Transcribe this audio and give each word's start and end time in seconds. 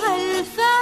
هل 0.00 0.44
فعل 0.44 0.81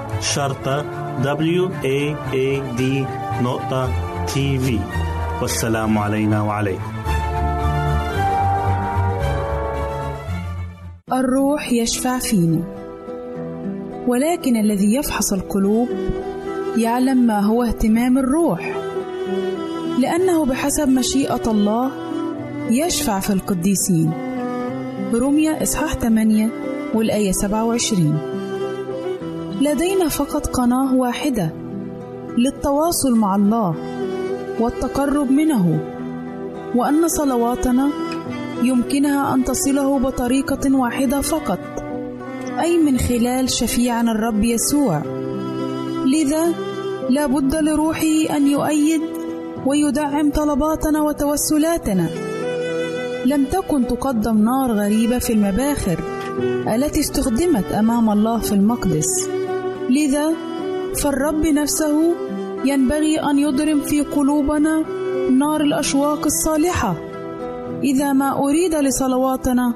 شرطة 0.21 0.85
W 1.23 1.69
A 1.83 2.15
A 2.33 2.77
D 2.77 2.81
نقطة 3.41 3.89
تي 4.25 4.59
في 4.59 4.79
والسلام 5.41 5.97
علينا 5.97 6.41
وعليكم. 6.41 6.91
الروح 11.13 11.71
يشفع 11.71 12.19
فينا 12.19 12.61
ولكن 14.07 14.57
الذي 14.57 14.95
يفحص 14.95 15.33
القلوب 15.33 15.87
يعلم 16.77 17.17
ما 17.27 17.39
هو 17.39 17.63
اهتمام 17.63 18.17
الروح. 18.17 18.71
لأنه 19.99 20.45
بحسب 20.45 20.89
مشيئة 20.89 21.51
الله 21.51 21.91
يشفع 22.69 23.19
في 23.19 23.33
القديسين. 23.33 24.11
رمية 25.13 25.63
إصحاح 25.63 25.93
8 25.93 26.49
والآية 26.95 27.31
27 27.31 28.30
لدينا 29.61 30.07
فقط 30.07 30.47
قناة 30.47 30.95
واحدة 30.95 31.53
للتواصل 32.37 33.15
مع 33.15 33.35
الله 33.35 33.75
والتقرب 34.59 35.31
منه 35.31 35.79
وأن 36.75 37.07
صلواتنا 37.07 37.89
يمكنها 38.63 39.33
أن 39.33 39.43
تصله 39.43 39.99
بطريقة 39.99 40.75
واحدة 40.75 41.21
فقط 41.21 41.59
أي 42.59 42.77
من 42.77 42.97
خلال 42.97 43.49
شفيعنا 43.49 44.11
الرب 44.11 44.43
يسوع. 44.43 45.01
لذا 46.05 46.53
لا 47.09 47.25
بد 47.25 47.55
لروحه 47.55 48.37
أن 48.37 48.47
يؤيد 48.47 49.01
ويدعم 49.65 50.31
طلباتنا 50.31 51.01
وتوسلاتنا. 51.01 52.09
لم 53.25 53.45
تكن 53.45 53.87
تقدم 53.87 54.37
نار 54.37 54.71
غريبة 54.71 55.19
في 55.19 55.33
المباخر 55.33 55.99
التي 56.75 56.99
استخدمت 56.99 57.71
أمام 57.71 58.09
الله 58.09 58.39
في 58.39 58.51
المقدس. 58.51 59.40
لذا 59.91 60.33
فالرب 61.03 61.47
نفسه 61.47 62.15
ينبغي 62.65 63.19
أن 63.19 63.39
يضرم 63.39 63.81
في 63.81 64.01
قلوبنا 64.01 64.83
نار 65.31 65.61
الأشواق 65.61 66.25
الصالحة. 66.25 66.95
إذا 67.83 68.13
ما 68.13 68.39
أريد 68.39 68.75
لصلواتنا 68.75 69.73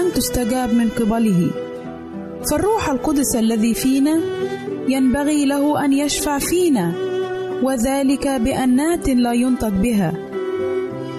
أن 0.00 0.12
تستجاب 0.14 0.74
من 0.74 0.88
قبله. 0.88 1.50
فالروح 2.50 2.90
القدس 2.90 3.36
الذي 3.36 3.74
فينا 3.74 4.20
ينبغي 4.88 5.44
له 5.44 5.84
أن 5.84 5.92
يشفع 5.92 6.38
فينا 6.38 6.92
وذلك 7.62 8.28
بأنات 8.28 9.08
لا 9.08 9.32
ينطق 9.32 9.68
بها. 9.68 10.12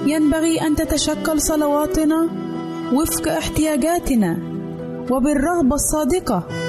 ينبغي 0.07 0.61
أن 0.61 0.75
تتشكل 0.75 1.41
صلواتنا 1.41 2.29
وفق 2.93 3.27
احتياجاتنا 3.27 4.37
وبالرغبة 5.11 5.75
الصادقة. 5.75 6.64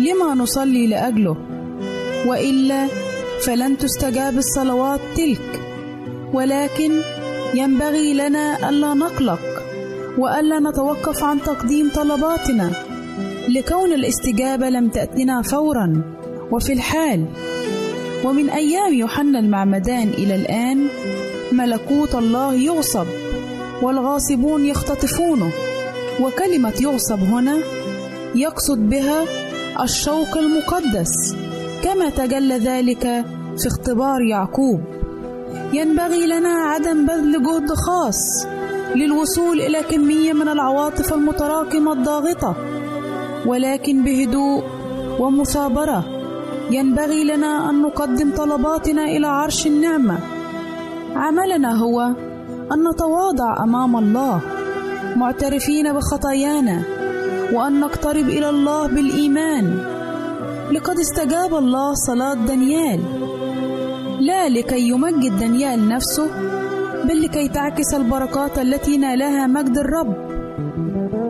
لما 0.00 0.34
نصلي 0.34 0.86
لأجله؟ 0.86 1.36
وإلا 2.26 2.86
فلن 3.46 3.78
تستجاب 3.78 4.38
الصلوات 4.38 5.00
تلك 5.16 5.60
ولكن 6.32 6.90
ينبغي 7.54 8.14
لنا 8.14 8.68
ألا 8.68 8.94
نقلق 8.94 9.40
وألا 10.18 10.60
نتوقف 10.60 11.24
عن 11.24 11.42
تقديم 11.42 11.90
طلباتنا 11.94 12.72
لكون 13.48 13.92
الاستجابة 13.92 14.68
لم 14.68 14.88
تأتنا 14.88 15.42
فورا 15.42 16.02
وفي 16.50 16.72
الحال. 16.72 17.26
ومن 18.24 18.50
أيام 18.50 18.94
يوحنا 18.94 19.38
المعمدان 19.38 20.08
إلى 20.08 20.34
الآن 20.34 20.86
ملكوت 21.52 22.14
الله 22.14 22.54
يغصب 22.54 23.06
والغاصبون 23.82 24.64
يختطفونه 24.64 25.50
وكلمة 26.20 26.74
يغصب 26.80 27.18
هنا 27.18 27.58
يقصد 28.34 28.78
بها 28.78 29.24
الشوق 29.82 30.36
المقدس 30.36 31.36
كما 31.84 32.10
تجلى 32.10 32.58
ذلك 32.58 33.24
في 33.58 33.66
اختبار 33.66 34.22
يعقوب. 34.22 34.80
ينبغي 35.72 36.26
لنا 36.26 36.48
عدم 36.48 37.06
بذل 37.06 37.42
جهد 37.42 37.72
خاص 37.72 38.46
للوصول 38.94 39.60
إلى 39.60 39.82
كمية 39.82 40.32
من 40.32 40.48
العواطف 40.48 41.12
المتراكمة 41.12 41.92
الضاغطة. 41.92 42.54
ولكن 43.46 44.02
بهدوء 44.02 44.62
ومثابرة 45.18 46.04
ينبغي 46.70 47.24
لنا 47.24 47.70
أن 47.70 47.82
نقدم 47.82 48.30
طلباتنا 48.36 49.04
إلى 49.04 49.26
عرش 49.26 49.66
النعمة. 49.66 50.18
عملنا 51.16 51.76
هو 51.76 52.00
أن 52.72 52.88
نتواضع 52.94 53.64
أمام 53.64 53.96
الله 53.96 54.40
معترفين 55.16 55.92
بخطايانا. 55.92 56.99
وأن 57.52 57.80
نقترب 57.80 58.28
إلى 58.28 58.48
الله 58.48 58.86
بالإيمان. 58.86 59.78
لقد 60.72 60.98
استجاب 60.98 61.54
الله 61.54 61.94
صلاة 61.94 62.34
دانيال. 62.34 63.00
لا 64.20 64.48
لكي 64.48 64.88
يمجد 64.88 65.38
دانيال 65.38 65.88
نفسه 65.88 66.28
بل 67.04 67.22
لكي 67.22 67.48
تعكس 67.48 67.94
البركات 67.94 68.58
التي 68.58 68.96
نالها 68.96 69.46
مجد 69.46 69.78
الرب. 69.78 70.14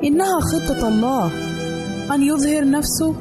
إنها 0.04 0.40
خطة 0.40 0.88
الله 0.88 1.30
أن 2.14 2.22
يظهر 2.22 2.70
نفسه 2.70 3.14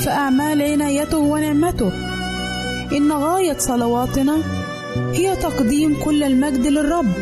في 0.00 0.10
أعمال 0.10 0.62
عنايته 0.62 1.18
ونعمته. 1.18 1.90
إن 2.96 3.12
غاية 3.12 3.58
صلواتنا 3.58 4.36
هي 5.12 5.36
تقديم 5.36 5.96
كل 6.04 6.22
المجد 6.22 6.66
للرب 6.66 7.12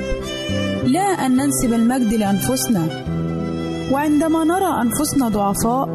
لا 0.85 1.27
أن 1.27 1.37
ننسب 1.37 1.73
المجد 1.73 2.15
لأنفسنا. 2.15 3.14
وعندما 3.93 4.45
نرى 4.45 4.83
أنفسنا 4.83 5.29
ضعفاء 5.29 5.89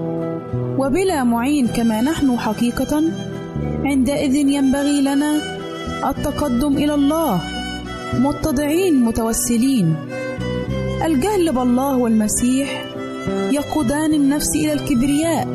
وبلا 0.77 1.24
معين 1.24 1.67
كما 1.67 2.01
نحن 2.01 2.39
حقيقة 2.39 3.03
عندئذ 3.84 4.36
ينبغي 4.36 5.01
لنا 5.01 5.41
التقدم 6.10 6.77
إلى 6.77 6.93
الله 6.93 7.41
متضعين 8.13 9.05
متوسلين. 9.05 9.96
الجهل 11.05 11.51
بالله 11.53 11.98
والمسيح 11.98 12.86
يقودان 13.51 14.13
النفس 14.13 14.55
إلى 14.55 14.74
الكبرياء 14.74 15.48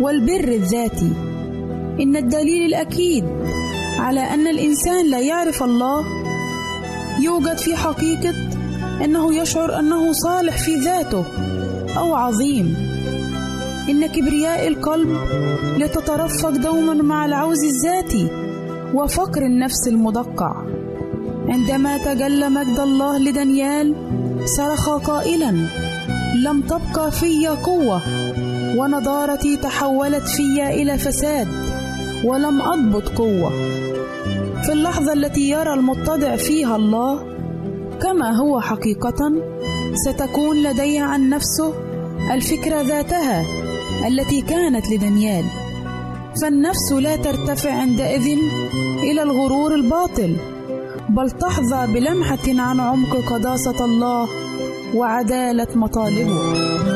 والبر 0.00 0.48
الذاتي. 0.48 1.12
إن 2.00 2.16
الدليل 2.16 2.66
الأكيد 2.66 3.24
على 3.98 4.20
أن 4.20 4.46
الإنسان 4.46 5.10
لا 5.10 5.20
يعرف 5.20 5.62
الله 5.62 6.04
يوجد 7.22 7.58
في 7.58 7.76
حقيقة 7.76 8.45
إنه 9.04 9.34
يشعر 9.34 9.78
أنه 9.78 10.12
صالح 10.12 10.58
في 10.64 10.74
ذاته 10.76 11.24
أو 11.98 12.14
عظيم. 12.14 12.76
إن 13.88 14.06
كبرياء 14.06 14.68
القلب 14.68 15.16
لتترفق 15.78 16.50
دوما 16.50 16.94
مع 16.94 17.26
العوز 17.26 17.58
الذاتي 17.64 18.28
وفقر 18.94 19.42
النفس 19.42 19.88
المدقع. 19.88 20.62
عندما 21.48 21.98
تجلى 21.98 22.48
مجد 22.48 22.78
الله 22.80 23.18
لدانيال 23.18 23.94
صرخ 24.56 24.88
قائلا 24.98 25.50
لم 26.44 26.60
تبقى 26.60 27.10
في 27.10 27.46
قوة 27.46 28.00
ونضارتي 28.76 29.56
تحولت 29.56 30.28
في 30.28 30.68
إلى 30.82 30.98
فساد 30.98 31.48
ولم 32.24 32.62
أضبط 32.62 33.08
قوة. 33.08 33.50
في 34.62 34.72
اللحظة 34.72 35.12
التي 35.12 35.50
يرى 35.50 35.74
المتضع 35.74 36.36
فيها 36.36 36.76
الله 36.76 37.35
كما 38.02 38.36
هو 38.36 38.60
حقيقة 38.60 39.32
ستكون 39.94 40.62
لديه 40.62 41.02
عن 41.02 41.30
نفسه 41.30 41.74
الفكرة 42.34 42.80
ذاتها 42.80 43.44
التي 44.08 44.40
كانت 44.40 44.90
لدانيال. 44.90 45.44
فالنفس 46.42 46.92
لا 46.92 47.16
ترتفع 47.16 47.72
عندئذ 47.72 48.38
إلى 48.98 49.22
الغرور 49.22 49.74
الباطل 49.74 50.36
بل 51.08 51.30
تحظى 51.30 51.92
بلمحة 51.92 52.46
عن 52.48 52.80
عمق 52.80 53.16
قداسة 53.16 53.84
الله 53.84 54.28
وعدالة 54.94 55.68
مطالبه. 55.74 56.95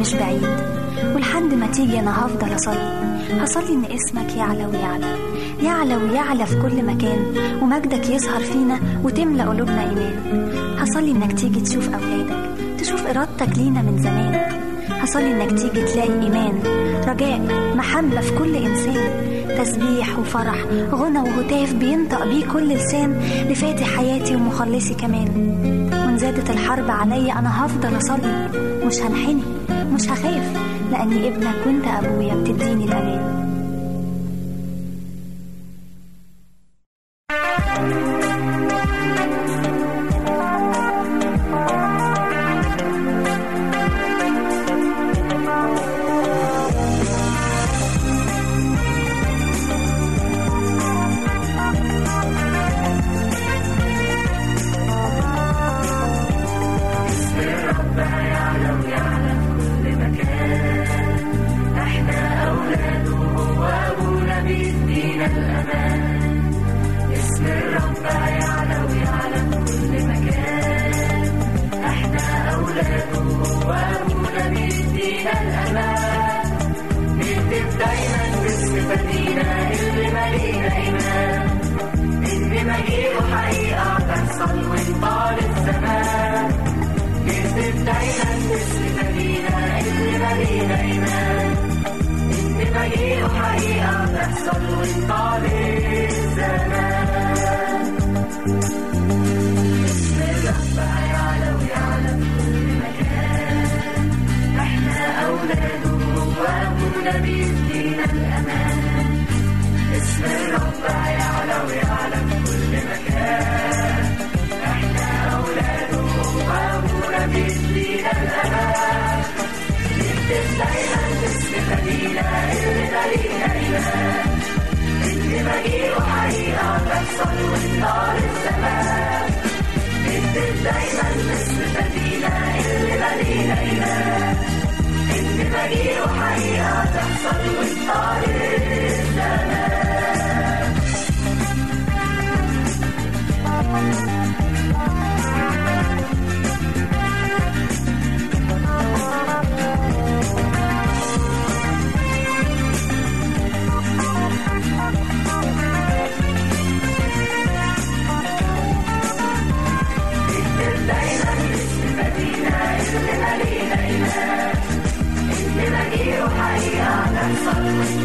مش 0.00 0.14
بعيد. 0.14 0.46
ولحد 1.14 1.54
ما 1.54 1.66
تيجي 1.66 2.00
أنا 2.00 2.26
هفضل 2.26 2.54
أصلي. 2.54 3.00
هصلي 3.40 3.74
إن 3.74 3.84
اسمك 3.84 4.36
يعلى 4.36 4.66
ويعلى. 4.66 5.16
يعلى 5.62 5.96
ويعلى 5.96 6.46
في 6.46 6.62
كل 6.62 6.84
مكان. 6.84 7.34
ومجدك 7.62 8.10
يظهر 8.10 8.40
فينا 8.40 8.80
وتملى 9.04 9.42
قلوبنا 9.42 9.80
إيمان. 9.80 10.50
هصلي 10.78 11.10
إنك 11.10 11.32
تيجي 11.32 11.60
تشوف 11.60 11.88
أولادك. 11.94 12.50
تشوف 12.78 13.06
إرادتك 13.06 13.58
لينا 13.58 13.82
من 13.82 14.02
زمان. 14.02 14.40
هصلي 14.90 15.32
إنك 15.32 15.58
تيجي 15.58 15.82
تلاقي 15.82 16.22
إيمان. 16.22 16.62
رجاء 17.06 17.40
محبة 17.76 18.20
في 18.20 18.38
كل 18.38 18.56
إنسان. 18.56 19.10
تسبيح 19.58 20.18
وفرح 20.18 20.64
غنى 20.92 21.18
وهتاف 21.18 21.72
بينطق 21.74 22.24
بيه 22.24 22.46
كل 22.46 22.68
لسان. 22.68 23.20
لفاتح 23.50 23.96
حياتي 23.96 24.36
ومخلصي 24.36 24.94
كمان. 24.94 25.28
وإن 25.92 26.18
زادت 26.18 26.50
الحرب 26.50 26.90
عليا 26.90 27.38
أنا 27.38 27.66
هفضل 27.66 27.96
أصلي. 27.96 28.48
مش 28.86 28.98
هنحني. 28.98 29.42
مش 30.00 30.08
هخاف 30.08 30.56
لأني 30.90 31.28
ابنك 31.28 31.66
وانت 31.66 31.84
أبويا 31.86 32.34
بتديني 32.34 32.84
الأمان 32.84 33.39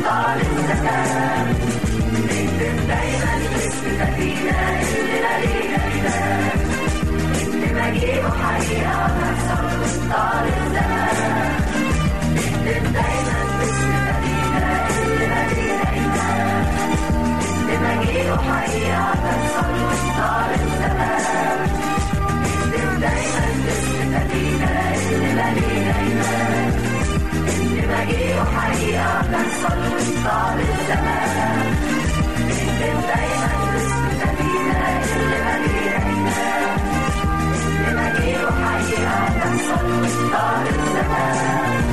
انهار 0.05 0.37
السكان 0.41 1.47
نكتب 2.13 2.87
دايما 2.87 3.31
اسم 3.57 3.85
سفينة 3.99 4.59
اللي 4.81 5.19
لقينا 5.21 5.77
كتاب 5.89 6.59
اسم 7.35 7.61
مجيبه 7.75 8.29
حقيقة 8.29 9.05
وتحصل 9.05 9.65
مختار 9.81 10.45
الزمان 10.45 11.17
نكتب 12.35 12.83
دايما 12.93 13.37
اسم 13.63 13.91
سفينة 14.07 14.71
اللي 14.97 15.25
لقينا 15.27 15.85
كتاب 15.91 16.65
اسم 17.43 17.67
مجيبه 17.83 18.37
حقيقة 18.37 19.09
وتحصل 19.11 19.69
مختار 19.85 20.49
الزمان 20.53 21.69
نكتب 22.41 22.99
دايما 22.99 23.43
اسم 23.67 24.13
سفينة 24.13 24.69
اللي 25.11 25.33
لقينا 25.33 25.93
كتاب 25.93 26.84
لاجئ 27.95 28.41
وحقيقة 28.41 29.21
بنحصل 29.21 29.79
وسط 29.95 30.27
الزمان 30.59 31.73
نكتب 32.47 32.97
دايما 33.09 33.51
باسم 33.73 34.03
نبينا 34.21 34.87
اللي 35.15 35.37
مجري 35.45 35.85
لما 35.95 36.39
اللي 37.89 38.01
حقيقة 38.01 38.43
وحقيقة 38.47 39.17
بنحصل 39.33 39.85
وسط 40.01 40.33
الزمان 40.71 41.83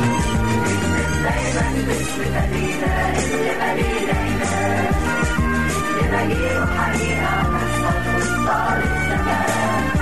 نكتب 0.62 1.22
دايما 1.24 1.66
باسم 1.86 2.20
نبينا 2.36 2.92
اللي 3.18 3.52
مجري 3.60 4.12
عيناه 4.12 4.90
اللي 5.90 6.04
مجري 6.12 6.58
وحقيقة 6.58 7.32
بنحصل 7.48 7.98
وسط 8.16 8.48
الزمان 8.76 10.01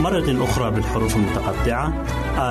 مرة 0.00 0.44
أخرى 0.44 0.70
بالحروف 0.70 1.16
المتقطعة. 1.16 2.04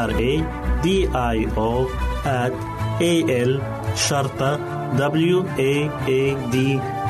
R 0.08 0.12
A 0.12 0.44
D 0.84 0.88
I 1.14 1.38
O 1.58 1.88
at 2.26 2.54
A 3.02 3.14
L 3.48 3.62
شرطة 3.96 4.58
W 4.98 5.44
A 5.58 5.90
A 6.08 6.52
D 6.54 6.56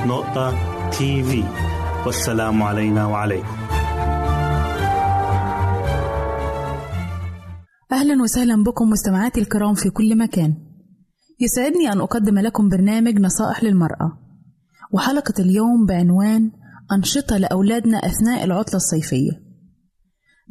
نقطة 0.07 0.53
تي 0.89 1.23
في 1.23 1.43
والسلام 2.05 2.63
علينا 2.63 3.05
وعليكم. 3.05 3.47
أهلا 7.91 8.23
وسهلا 8.23 8.63
بكم 8.63 8.89
مستمعاتي 8.89 9.41
الكرام 9.41 9.73
في 9.73 9.89
كل 9.89 10.17
مكان. 10.17 10.53
يسعدني 11.39 11.91
أن 11.91 11.99
أقدم 11.99 12.39
لكم 12.39 12.69
برنامج 12.69 13.19
نصائح 13.19 13.63
للمرأة. 13.63 14.11
وحلقة 14.91 15.33
اليوم 15.39 15.85
بعنوان 15.85 16.51
أنشطة 16.91 17.37
لأولادنا 17.37 17.97
أثناء 17.97 18.43
العطلة 18.43 18.75
الصيفية. 18.75 19.48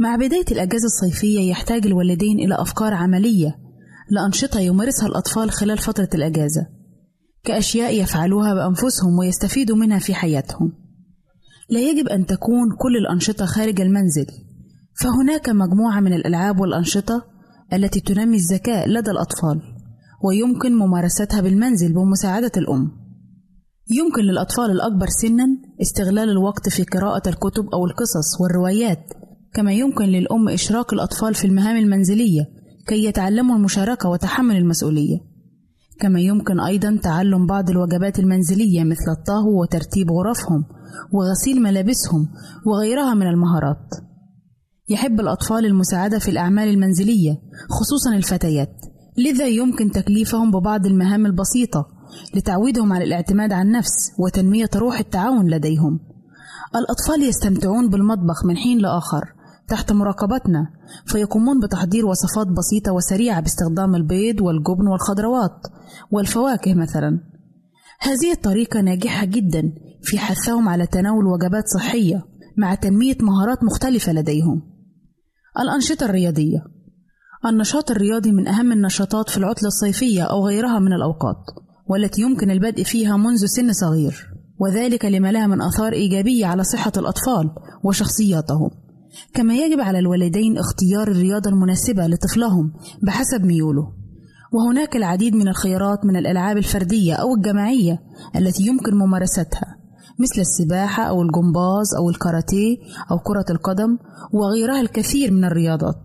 مع 0.01 0.17
بداية 0.17 0.45
الأجازة 0.51 0.87
الصيفية 0.87 1.51
يحتاج 1.51 1.87
الوالدين 1.87 2.39
إلى 2.39 2.55
أفكار 2.55 2.95
عملية 2.95 3.59
لأنشطة 4.11 4.61
يمارسها 4.61 5.07
الأطفال 5.07 5.51
خلال 5.51 5.79
فترة 5.79 6.09
الأجازة 6.15 6.67
كأشياء 7.45 8.03
يفعلوها 8.03 8.55
بأنفسهم 8.55 9.19
ويستفيدوا 9.19 9.77
منها 9.77 9.99
في 9.99 10.15
حياتهم. 10.15 10.73
لا 11.71 11.81
يجب 11.81 12.09
أن 12.09 12.27
تكون 12.27 12.77
كل 12.79 12.97
الأنشطة 12.97 13.47
خارج 13.47 13.81
المنزل 13.81 14.27
فهناك 15.01 15.49
مجموعة 15.49 16.01
من 16.01 16.13
الألعاب 16.13 16.61
والأنشطة 16.61 17.25
التي 17.73 18.01
تنمي 18.01 18.37
الذكاء 18.37 18.89
لدى 18.89 19.11
الأطفال 19.11 19.63
ويمكن 20.25 20.75
ممارستها 20.75 21.41
بالمنزل 21.41 21.93
بمساعدة 21.93 22.53
الأم. 22.57 22.91
يمكن 23.91 24.23
للأطفال 24.23 24.71
الأكبر 24.71 25.07
سنا 25.07 25.47
استغلال 25.83 26.31
الوقت 26.31 26.69
في 26.69 26.85
قراءة 26.85 27.29
الكتب 27.29 27.65
أو 27.75 27.87
القصص 27.87 28.41
والروايات. 28.41 29.13
كما 29.55 29.73
يمكن 29.73 30.05
للأم 30.05 30.49
إشراك 30.49 30.93
الأطفال 30.93 31.35
في 31.35 31.45
المهام 31.45 31.77
المنزلية 31.77 32.43
كي 32.87 33.05
يتعلموا 33.05 33.57
المشاركة 33.57 34.09
وتحمل 34.09 34.57
المسؤولية. 34.57 35.19
كما 36.01 36.21
يمكن 36.21 36.61
أيضا 36.61 36.99
تعلم 37.03 37.47
بعض 37.47 37.71
الوجبات 37.71 38.19
المنزلية 38.19 38.85
مثل 38.85 39.11
الطهو 39.19 39.63
وترتيب 39.63 40.11
غرفهم 40.13 40.65
وغسيل 41.13 41.63
ملابسهم 41.63 42.29
وغيرها 42.67 43.15
من 43.15 43.27
المهارات. 43.27 43.95
يحب 44.89 45.21
الأطفال 45.21 45.67
المساعدة 45.67 46.19
في 46.19 46.31
الأعمال 46.31 46.69
المنزلية 46.69 47.41
خصوصا 47.71 48.17
الفتيات 48.17 48.77
لذا 49.19 49.47
يمكن 49.47 49.91
تكليفهم 49.91 50.51
ببعض 50.51 50.87
المهام 50.87 51.27
البسيطة 51.27 51.89
لتعويدهم 52.35 52.93
على 52.93 53.05
الاعتماد 53.05 53.53
على 53.53 53.63
النفس 53.63 54.13
وتنمية 54.19 54.71
روح 54.77 54.99
التعاون 54.99 55.51
لديهم. 55.51 56.01
الأطفال 56.77 57.23
يستمتعون 57.23 57.91
بالمطبخ 57.91 58.45
من 58.45 58.57
حين 58.57 58.79
لآخر 58.79 59.38
تحت 59.69 59.93
مراقبتنا 59.93 60.67
فيقومون 61.07 61.61
بتحضير 61.61 62.07
وصفات 62.07 62.47
بسيطة 62.47 62.93
وسريعة 62.93 63.41
باستخدام 63.41 63.95
البيض 63.95 64.41
والجبن 64.41 64.89
والخضروات 64.89 65.61
والفواكه 66.11 66.75
مثلا. 66.75 67.21
هذه 68.01 68.33
الطريقة 68.33 68.81
ناجحة 68.81 69.27
جدا 69.27 69.63
في 70.03 70.19
حثهم 70.19 70.69
على 70.69 70.87
تناول 70.87 71.27
وجبات 71.27 71.65
صحية 71.67 72.25
مع 72.57 72.75
تنمية 72.75 73.17
مهارات 73.21 73.65
مختلفة 73.65 74.13
لديهم. 74.13 74.63
الأنشطة 75.61 76.05
الرياضية. 76.05 76.65
النشاط 77.47 77.91
الرياضي 77.91 78.33
من 78.33 78.49
أهم 78.49 78.73
النشاطات 78.73 79.31
في 79.31 79.37
العطلة 79.37 79.67
الصيفية 79.67 80.23
أو 80.23 80.47
غيرها 80.47 80.79
من 80.79 80.93
الأوقات 80.93 81.45
والتي 81.87 82.23
يمكن 82.23 82.51
البدء 82.51 82.83
فيها 82.83 83.17
منذ 83.17 83.47
سن 83.47 83.73
صغير 83.73 84.29
وذلك 84.61 85.05
لما 85.05 85.33
لها 85.33 85.47
من 85.47 85.63
آثار 85.63 85.93
إيجابية 85.93 86.47
على 86.47 86.65
صحة 86.65 86.93
الأطفال 86.97 87.51
وشخصياتهم. 87.85 88.71
كما 89.35 89.55
يجب 89.55 89.81
على 89.81 89.99
الوالدين 89.99 90.59
اختيار 90.59 91.09
الرياضة 91.09 91.51
المناسبة 91.51 92.07
لطفلهم 92.07 92.73
بحسب 93.03 93.45
ميوله. 93.45 93.93
وهناك 94.53 94.97
العديد 94.97 95.35
من 95.35 95.49
الخيارات 95.49 96.05
من 96.05 96.17
الألعاب 96.17 96.57
الفردية 96.57 97.15
أو 97.15 97.35
الجماعية 97.35 97.99
التي 98.37 98.67
يمكن 98.67 98.95
ممارستها 98.95 99.77
مثل 100.21 100.41
السباحة 100.41 101.03
أو 101.03 101.23
الجمباز 101.23 101.95
أو 101.99 102.11
الكاراتيه 102.11 102.77
أو 103.11 103.19
كرة 103.19 103.45
القدم 103.51 103.99
وغيرها 104.33 104.81
الكثير 104.81 105.33
من 105.33 105.45
الرياضات. 105.45 106.05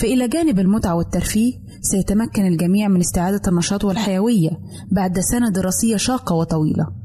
فإلى 0.00 0.28
جانب 0.28 0.58
المتعة 0.58 0.94
والترفيه 0.94 1.52
سيتمكن 1.80 2.46
الجميع 2.46 2.88
من 2.88 3.00
استعادة 3.00 3.40
النشاط 3.48 3.84
والحيوية 3.84 4.50
بعد 4.92 5.18
سنة 5.18 5.50
دراسية 5.50 5.96
شاقة 5.96 6.34
وطويلة. 6.34 6.99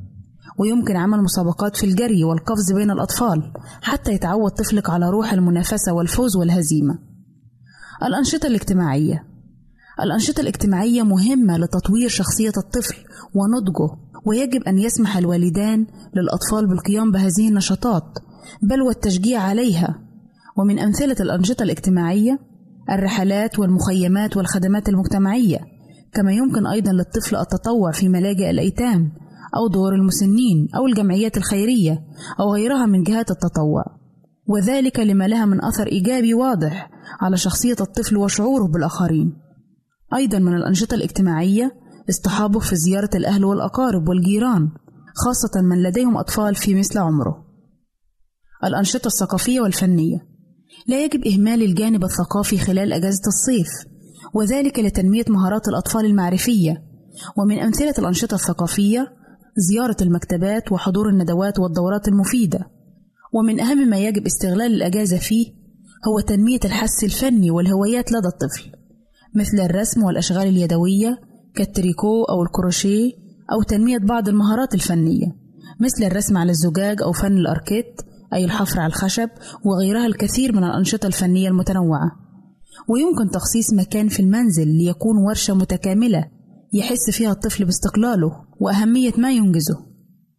ويمكن 0.57 0.95
عمل 0.95 1.21
مسابقات 1.21 1.77
في 1.77 1.85
الجري 1.85 2.23
والقفز 2.23 2.71
بين 2.71 2.91
الأطفال 2.91 3.53
حتى 3.81 4.11
يتعود 4.11 4.51
طفلك 4.51 4.89
على 4.89 5.09
روح 5.09 5.33
المنافسة 5.33 5.93
والفوز 5.93 6.35
والهزيمة. 6.35 6.99
الأنشطة 8.03 8.47
الاجتماعية. 8.47 9.23
الأنشطة 10.03 10.41
الاجتماعية 10.41 11.03
مهمة 11.03 11.57
لتطوير 11.57 12.09
شخصية 12.09 12.51
الطفل 12.57 12.95
ونضجه 13.33 14.05
ويجب 14.25 14.63
أن 14.63 14.79
يسمح 14.79 15.17
الوالدان 15.17 15.87
للأطفال 16.15 16.67
بالقيام 16.67 17.11
بهذه 17.11 17.49
النشاطات 17.49 18.19
بل 18.63 18.81
والتشجيع 18.81 19.41
عليها. 19.41 19.99
ومن 20.57 20.79
أمثلة 20.79 21.15
الأنشطة 21.19 21.63
الاجتماعية 21.63 22.39
الرحلات 22.89 23.59
والمخيمات 23.59 24.37
والخدمات 24.37 24.89
المجتمعية. 24.89 25.59
كما 26.13 26.31
يمكن 26.31 26.67
أيضا 26.67 26.91
للطفل 26.91 27.35
التطوع 27.35 27.91
في 27.91 28.09
ملاجئ 28.09 28.49
الأيتام 28.49 29.11
أو 29.55 29.67
دور 29.67 29.95
المسنين 29.95 30.67
أو 30.75 30.87
الجمعيات 30.87 31.37
الخيرية 31.37 32.03
أو 32.39 32.53
غيرها 32.53 32.85
من 32.85 33.03
جهات 33.03 33.31
التطوع. 33.31 33.83
وذلك 34.47 34.99
لما 34.99 35.27
لها 35.27 35.45
من 35.45 35.63
أثر 35.63 35.87
إيجابي 35.87 36.33
واضح 36.33 36.89
على 37.21 37.37
شخصية 37.37 37.75
الطفل 37.81 38.17
وشعوره 38.17 38.67
بالآخرين. 38.67 39.33
أيضا 40.15 40.39
من 40.39 40.55
الأنشطة 40.55 40.95
الاجتماعية 40.95 41.71
اصطحابه 42.09 42.59
في 42.59 42.75
زيارة 42.75 43.09
الأهل 43.15 43.45
والأقارب 43.45 44.09
والجيران 44.09 44.69
خاصة 45.15 45.61
من 45.61 45.83
لديهم 45.83 46.17
أطفال 46.17 46.55
في 46.55 46.75
مثل 46.75 46.99
عمره. 46.99 47.45
الأنشطة 48.63 49.07
الثقافية 49.07 49.61
والفنية. 49.61 50.17
لا 50.87 51.03
يجب 51.03 51.27
إهمال 51.27 51.63
الجانب 51.63 52.03
الثقافي 52.03 52.57
خلال 52.57 52.93
أجازة 52.93 53.27
الصيف 53.27 53.69
وذلك 54.33 54.79
لتنمية 54.79 55.25
مهارات 55.29 55.67
الأطفال 55.67 56.05
المعرفية. 56.05 56.83
ومن 57.37 57.59
أمثلة 57.59 57.93
الأنشطة 57.99 58.35
الثقافية 58.35 59.14
زيارة 59.57 59.97
المكتبات 60.01 60.71
وحضور 60.71 61.09
الندوات 61.09 61.59
والدورات 61.59 62.07
المفيدة. 62.07 62.59
ومن 63.33 63.59
أهم 63.59 63.89
ما 63.89 63.97
يجب 63.97 64.25
استغلال 64.25 64.73
الأجازة 64.73 65.17
فيه 65.17 65.53
هو 66.07 66.19
تنمية 66.19 66.59
الحس 66.65 67.03
الفني 67.03 67.51
والهوايات 67.51 68.11
لدى 68.11 68.27
الطفل 68.27 68.71
مثل 69.35 69.59
الرسم 69.59 70.03
والأشغال 70.03 70.47
اليدوية 70.47 71.19
كالتريكو 71.55 72.23
أو 72.23 72.43
الكروشيه 72.43 73.11
أو 73.51 73.63
تنمية 73.63 73.97
بعض 73.97 74.27
المهارات 74.29 74.73
الفنية 74.73 75.35
مثل 75.79 76.03
الرسم 76.03 76.37
على 76.37 76.51
الزجاج 76.51 77.01
أو 77.01 77.11
فن 77.11 77.37
الأركيت 77.37 78.01
أي 78.33 78.45
الحفر 78.45 78.79
على 78.79 78.87
الخشب 78.87 79.29
وغيرها 79.65 80.05
الكثير 80.05 80.55
من 80.55 80.63
الأنشطة 80.63 81.07
الفنية 81.07 81.47
المتنوعة. 81.47 82.11
ويمكن 82.87 83.31
تخصيص 83.31 83.73
مكان 83.73 84.07
في 84.07 84.19
المنزل 84.19 84.67
ليكون 84.67 85.17
ورشة 85.17 85.53
متكاملة 85.53 86.25
يحس 86.75 87.09
فيها 87.09 87.31
الطفل 87.31 87.65
باستقلاله 87.65 88.31
وأهمية 88.59 89.13
ما 89.17 89.31
ينجزه. 89.31 89.85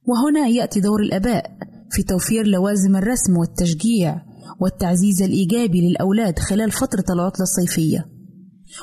وهنا 0.05 0.46
يأتي 0.46 0.81
دور 0.81 1.01
الآباء 1.01 1.51
في 1.90 2.03
توفير 2.03 2.46
لوازم 2.46 2.96
الرسم 2.96 3.37
والتشجيع 3.37 4.22
والتعزيز 4.61 5.22
الإيجابي 5.22 5.88
للأولاد 5.88 6.38
خلال 6.38 6.70
فترة 6.70 7.05
العطلة 7.11 7.42
الصيفية. 7.42 8.07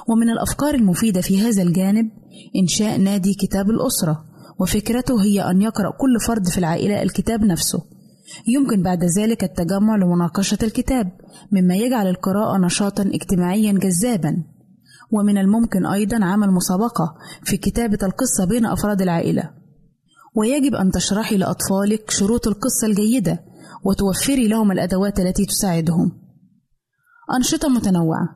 ومن 0.10 0.30
الأفكار 0.30 0.76
المفيدة 0.76 1.22
في 1.22 1.42
هذا 1.42 1.62
الجانب 1.62 2.10
إنشاء 2.56 2.98
نادي 2.98 3.34
كتاب 3.34 3.70
الأسرة 3.70 4.26
وفكرته 4.60 5.24
هي 5.24 5.42
أن 5.42 5.62
يقرأ 5.62 5.92
كل 5.92 6.20
فرد 6.28 6.48
في 6.48 6.58
العائلة 6.58 7.02
الكتاب 7.02 7.44
نفسه. 7.44 7.80
يمكن 8.48 8.84
بعد 8.84 9.04
ذلك 9.18 9.44
التجمع 9.44 9.96
لمناقشة 9.96 10.58
الكتاب 10.64 11.12
مما 11.52 11.76
يجعل 11.76 12.08
القراءة 12.08 12.58
نشاطا 12.58 13.04
اجتماعيا 13.04 13.72
جذابا. 13.72 14.53
ومن 15.14 15.38
الممكن 15.38 15.86
أيضا 15.86 16.26
عمل 16.26 16.52
مسابقة 16.52 17.16
في 17.44 17.58
كتابة 17.58 17.98
القصة 18.04 18.46
بين 18.46 18.66
أفراد 18.66 19.02
العائلة. 19.02 19.50
ويجب 20.36 20.76
أن 20.76 20.92
تشرحي 20.92 21.38
لأطفالك 21.38 22.12
شروط 22.12 22.48
القصة 22.48 22.88
الجيدة 22.88 23.44
وتوفري 23.86 24.48
لهم 24.48 24.72
الأدوات 24.72 25.20
التي 25.20 25.46
تساعدهم. 25.46 26.12
أنشطة 27.38 27.70
متنوعة. 27.70 28.30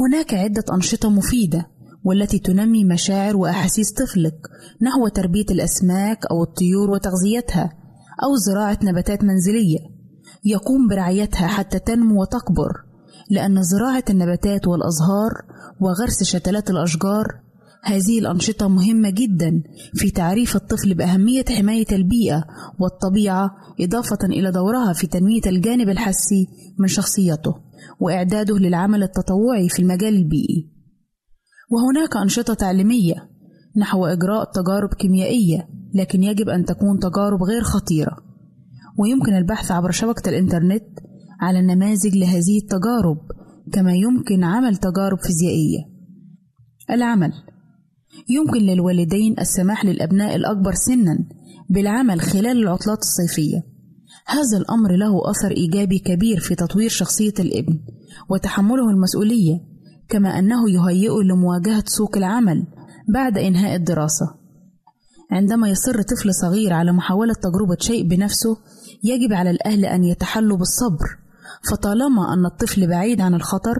هناك 0.00 0.34
عدة 0.34 0.64
أنشطة 0.72 1.10
مفيدة 1.10 1.66
والتي 2.04 2.38
تنمي 2.38 2.84
مشاعر 2.84 3.36
وأحاسيس 3.36 3.92
طفلك 3.92 4.38
نحو 4.82 5.08
تربية 5.08 5.46
الأسماك 5.50 6.26
أو 6.30 6.42
الطيور 6.42 6.90
وتغذيتها 6.90 7.72
أو 8.24 8.36
زراعة 8.36 8.78
نباتات 8.82 9.24
منزلية. 9.24 9.78
يقوم 10.44 10.88
برعايتها 10.88 11.46
حتى 11.46 11.78
تنمو 11.78 12.20
وتكبر. 12.20 12.87
لأن 13.30 13.62
زراعة 13.62 14.04
النباتات 14.10 14.66
والأزهار 14.66 15.32
وغرس 15.80 16.22
شتلات 16.22 16.70
الأشجار 16.70 17.26
هذه 17.84 18.18
الأنشطة 18.18 18.68
مهمة 18.68 19.10
جدا 19.10 19.62
في 19.94 20.10
تعريف 20.10 20.56
الطفل 20.56 20.94
بأهمية 20.94 21.44
حماية 21.58 21.86
البيئة 21.92 22.44
والطبيعة 22.80 23.50
إضافة 23.80 24.18
إلى 24.24 24.50
دورها 24.50 24.92
في 24.92 25.06
تنمية 25.06 25.40
الجانب 25.46 25.88
الحسي 25.88 26.46
من 26.78 26.88
شخصيته 26.88 27.54
وإعداده 28.00 28.58
للعمل 28.58 29.02
التطوعي 29.02 29.68
في 29.68 29.82
المجال 29.82 30.14
البيئي. 30.14 30.70
وهناك 31.70 32.16
أنشطة 32.16 32.54
تعليمية 32.54 33.14
نحو 33.76 34.06
إجراء 34.06 34.44
تجارب 34.52 34.94
كيميائية 34.94 35.68
لكن 35.94 36.22
يجب 36.22 36.48
أن 36.48 36.64
تكون 36.64 36.98
تجارب 36.98 37.42
غير 37.42 37.62
خطيرة 37.62 38.16
ويمكن 38.98 39.34
البحث 39.34 39.70
عبر 39.70 39.90
شبكة 39.90 40.28
الإنترنت 40.28 40.98
على 41.40 41.62
نماذج 41.62 42.16
لهذه 42.16 42.58
التجارب 42.58 43.18
كما 43.72 43.92
يمكن 43.92 44.44
عمل 44.44 44.76
تجارب 44.76 45.18
فيزيائية. 45.18 45.78
العمل. 46.90 47.32
يمكن 48.28 48.58
للوالدين 48.58 49.34
السماح 49.40 49.84
للأبناء 49.84 50.36
الأكبر 50.36 50.74
سنا 50.74 51.18
بالعمل 51.70 52.20
خلال 52.20 52.62
العطلات 52.62 52.98
الصيفية. 52.98 53.62
هذا 54.26 54.58
الأمر 54.58 54.96
له 54.96 55.30
أثر 55.30 55.50
إيجابي 55.50 55.98
كبير 55.98 56.40
في 56.40 56.54
تطوير 56.54 56.88
شخصية 56.88 57.34
الابن 57.38 57.80
وتحمله 58.30 58.90
المسؤولية 58.90 59.60
كما 60.08 60.38
أنه 60.38 60.70
يهيئه 60.70 61.22
لمواجهة 61.22 61.84
سوق 61.86 62.16
العمل 62.16 62.66
بعد 63.14 63.38
إنهاء 63.38 63.76
الدراسة. 63.76 64.34
عندما 65.30 65.68
يصر 65.68 66.02
طفل 66.02 66.34
صغير 66.34 66.72
على 66.72 66.92
محاولة 66.92 67.34
تجربة 67.34 67.76
شيء 67.80 68.08
بنفسه 68.08 68.56
يجب 69.04 69.32
على 69.32 69.50
الأهل 69.50 69.84
أن 69.84 70.04
يتحلوا 70.04 70.56
بالصبر 70.56 71.27
فطالما 71.70 72.34
أن 72.34 72.46
الطفل 72.46 72.86
بعيد 72.86 73.20
عن 73.20 73.34
الخطر 73.34 73.76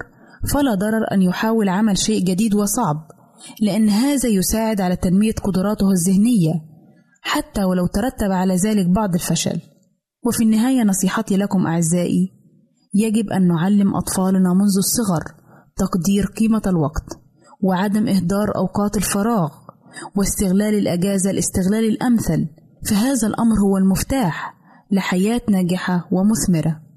فلا 0.52 0.74
ضرر 0.74 1.04
أن 1.12 1.22
يحاول 1.22 1.68
عمل 1.68 1.98
شيء 1.98 2.24
جديد 2.24 2.54
وصعب 2.54 2.96
لأن 3.61 3.88
هذا 3.88 4.28
يساعد 4.28 4.81
على 4.81 4.96
تنمية 4.96 5.33
قدراته 5.33 5.90
الذهنية 5.90 6.52
حتى 7.22 7.64
ولو 7.64 7.87
ترتب 7.87 8.33
على 8.33 8.57
ذلك 8.57 8.87
بعض 8.87 9.14
الفشل. 9.14 9.61
وفي 10.26 10.44
النهاية 10.44 10.83
نصيحتي 10.83 11.37
لكم 11.37 11.66
أعزائي 11.66 12.33
يجب 12.94 13.31
أن 13.31 13.48
نعلم 13.48 13.96
أطفالنا 13.96 14.52
منذ 14.54 14.76
الصغر 14.78 15.22
تقدير 15.76 16.26
قيمة 16.26 16.62
الوقت 16.66 17.18
وعدم 17.62 18.09
إهدار 18.09 18.57
أوقات 18.57 18.96
الفراغ 18.96 19.50
واستغلال 20.16 20.74
الأجازة 20.74 21.31
الاستغلال 21.31 21.85
الأمثل 21.85 22.46
فهذا 22.87 23.26
الأمر 23.26 23.61
هو 23.61 23.76
المفتاح 23.76 24.54
لحياة 24.90 25.40
ناجحة 25.48 26.09
ومثمرة. 26.12 26.88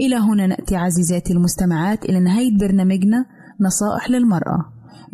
إلى 0.00 0.16
هنا 0.16 0.46
نأتي 0.46 0.76
عزيزاتي 0.76 1.32
المستمعات 1.32 2.04
إلى 2.04 2.20
نهاية 2.20 2.58
برنامجنا 2.58 3.24
نصائح 3.60 4.10
للمرأة. 4.10 4.58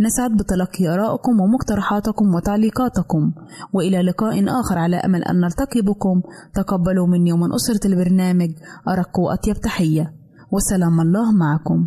نسعد 0.01 0.31
بتلقي 0.31 0.94
آرائكم 0.94 1.40
ومقترحاتكم 1.40 2.35
وتعليقاتكم 2.35 3.33
وإلى 3.72 4.03
لقاء 4.03 4.44
آخر 4.61 4.79
على 4.79 4.96
أمل 4.96 5.25
أن 5.25 5.40
نلتقي 5.40 5.81
بكم. 5.81 6.22
تقبلوا 6.55 7.07
مني 7.07 7.33
ومن 7.33 7.55
أسرة 7.55 7.87
البرنامج 7.87 8.51
أرق 8.88 9.18
وأطيب 9.18 9.57
تحية. 9.57 10.12
وسلام 10.51 11.01
الله 11.01 11.33
معكم. 11.33 11.87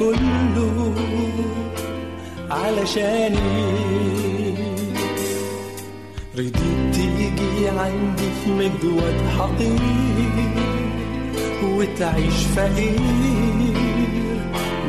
كله 0.00 0.94
علشاني. 2.50 3.38
رضيت 6.34 6.56
تيجي 6.92 7.68
عندي 7.68 8.28
في 8.44 8.50
مجود 8.50 9.14
حقير 9.38 9.80
وتعيش 11.64 12.38
فقير. 12.56 13.00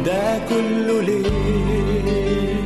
ده 0.05 0.39
كله 0.49 1.01
ليه؟ 1.01 2.61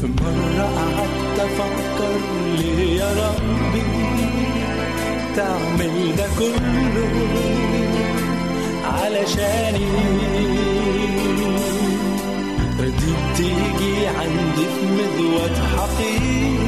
في 0.00 0.06
مرة 0.06 0.64
قعدت 0.76 1.38
أفكر 1.40 2.18
ليه 2.58 3.00
يا 3.00 3.10
ربي 3.12 3.82
تعمل 5.36 6.16
ده 6.16 6.26
كله؟ 6.38 7.40
علشاني. 8.90 9.86
رضيت 12.80 13.22
تيجي 13.36 14.06
عندي 14.06 14.66
في 14.74 14.82
مذوة 14.86 15.56
حقير 15.76 16.60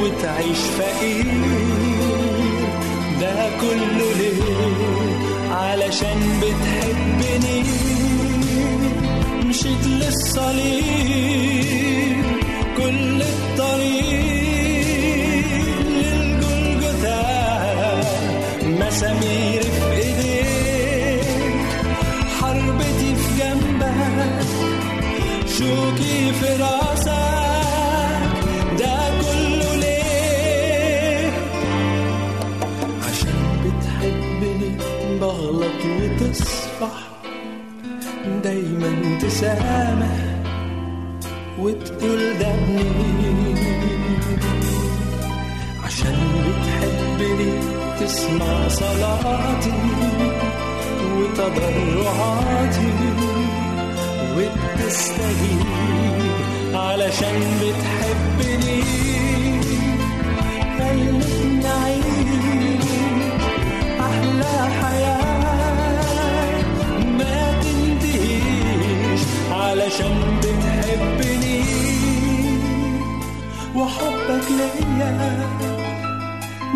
وتعيش 0.00 0.58
فقير. 0.78 1.26
ده 3.20 3.50
كله 3.60 4.12
ليه؟ 4.18 4.42
علشان 5.50 6.20
بتحبني. 6.40 7.58
مشيت 9.48 9.86
للصليب. 9.86 10.94
تسامح 39.34 40.16
وتقول 41.58 42.38
ده 42.38 42.54
عشان 45.84 46.16
بتحبني 46.44 47.52
تسمع 48.00 48.68
صلاتي 48.68 49.72
وتضرعاتي 51.18 52.92
وبتستجيب 54.36 55.66
علشان 56.74 57.40
بتحبني 57.60 58.82
علشان 69.84 70.40
بتحبني 70.40 71.62
وحبك 73.76 74.46
ليا. 74.50 75.48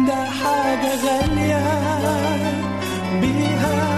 ده 0.06 0.24
حاجة 0.24 0.90
غالية 1.04 1.64
بيها. 3.20 3.97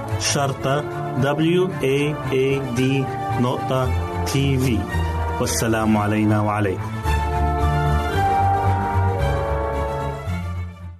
شرطة 0.21 0.81
W 1.21 1.67
A 1.81 2.13
A 2.31 2.77
D 2.77 2.81
نقطة 3.41 3.89
تي 4.25 4.57
في 4.57 4.77
والسلام 5.39 5.97
علينا 5.97 6.41
وعليكم. 6.41 6.91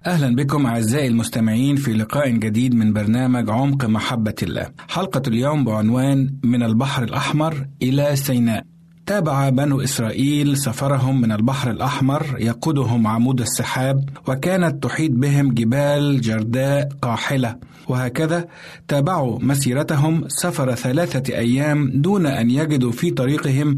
أهلا 0.06 0.36
بكم 0.36 0.66
أعزائي 0.66 1.08
المستمعين 1.08 1.76
في 1.76 1.94
لقاء 1.94 2.30
جديد 2.30 2.76
من 2.76 2.94
برنامج 2.94 3.50
عمق 3.50 3.86
محبة 3.86 4.36
الله. 4.44 4.68
حلقة 4.90 5.22
اليوم 5.28 5.64
بعنوان 5.66 6.36
من 6.44 6.64
البحر 6.64 7.04
الأحمر 7.04 7.68
إلى 7.82 8.16
سيناء. 8.16 8.66
تابع 9.06 9.50
بنو 9.50 9.82
إسرائيل 9.82 10.58
سفرهم 10.58 11.22
من 11.22 11.32
البحر 11.32 11.72
الأحمر 11.72 12.26
يقودهم 12.40 13.08
عمود 13.08 13.42
السحاب 13.42 14.10
وكانت 14.28 14.84
تحيط 14.84 15.12
بهم 15.12 15.54
جبال 15.54 16.22
جرداء 16.22 16.90
قاحلة. 17.02 17.71
وهكذا 17.88 18.48
تابعوا 18.88 19.39
مسيرتهم 19.41 20.24
سفر 20.28 20.76
ثلاثة 20.76 21.36
أيام 21.36 21.91
دون 21.96 22.26
أن 22.26 22.50
يجدوا 22.50 22.91
في 22.91 23.12
طريقهم 23.12 23.78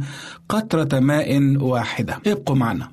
قطرة 0.50 1.00
ماء 1.00 1.58
واحدة. 1.58 2.20
ابقوا 2.28 2.56
معنا. 2.56 2.92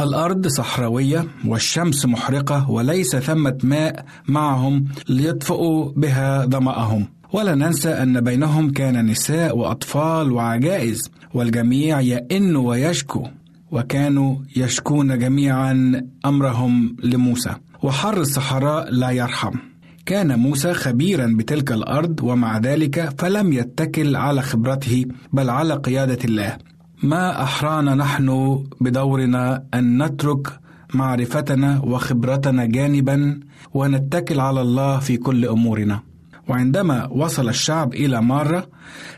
الأرض 0.00 0.46
صحراوية 0.46 1.26
والشمس 1.46 2.06
محرقة 2.06 2.70
وليس 2.70 3.16
ثمة 3.16 3.58
ماء 3.62 4.04
معهم 4.28 4.84
ليطفئوا 5.08 5.92
بها 5.96 6.46
ظمأهم. 6.46 7.08
ولا 7.32 7.54
ننسى 7.54 7.88
أن 7.88 8.20
بينهم 8.20 8.72
كان 8.72 9.06
نساء 9.06 9.58
وأطفال 9.58 10.32
وعجائز 10.32 11.10
والجميع 11.34 12.00
يئن 12.00 12.56
ويشكو 12.56 13.26
وكانوا 13.70 14.36
يشكون 14.56 15.18
جميعا 15.18 16.02
أمرهم 16.24 16.96
لموسى. 17.04 17.54
وحر 17.82 18.20
الصحراء 18.20 18.90
لا 18.90 19.10
يرحم. 19.10 19.52
كان 20.06 20.38
موسى 20.38 20.74
خبيرا 20.74 21.34
بتلك 21.38 21.72
الأرض 21.72 22.20
ومع 22.22 22.58
ذلك 22.58 23.14
فلم 23.18 23.52
يتكل 23.52 24.16
على 24.16 24.42
خبرته 24.42 25.04
بل 25.32 25.50
على 25.50 25.74
قيادة 25.74 26.18
الله. 26.24 26.56
ما 27.02 27.42
أحرانا 27.42 27.94
نحن 27.94 28.58
بدورنا 28.80 29.64
أن 29.74 30.02
نترك 30.02 30.60
معرفتنا 30.94 31.80
وخبرتنا 31.84 32.66
جانبا 32.66 33.40
ونتكل 33.74 34.40
على 34.40 34.60
الله 34.60 34.98
في 34.98 35.16
كل 35.16 35.46
أمورنا. 35.46 36.00
وعندما 36.48 37.06
وصل 37.06 37.48
الشعب 37.48 37.94
إلى 37.94 38.22
ماره 38.22 38.68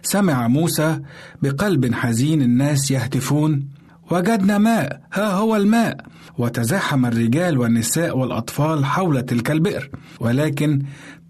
سمع 0.02 0.48
موسى 0.48 1.00
بقلب 1.42 1.94
حزين 1.94 2.42
الناس 2.42 2.90
يهتفون 2.90 3.68
وجدنا 4.10 4.58
ماء 4.58 5.00
ها 5.12 5.30
هو 5.32 5.56
الماء. 5.56 5.96
وتزاحم 6.38 7.06
الرجال 7.06 7.58
والنساء 7.58 8.18
والأطفال 8.18 8.84
حول 8.84 9.22
تلك 9.22 9.50
البئر. 9.50 9.90
ولكن 10.20 10.82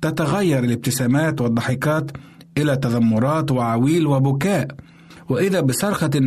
تتغير 0.02 0.64
الابتسامات 0.64 1.40
والضحكات 1.40 2.10
إلى 2.58 2.76
تذمرات 2.76 3.52
وعويل 3.52 4.06
وبكاء. 4.06 4.68
وإذا 5.28 5.60
بصرخة 5.60 6.20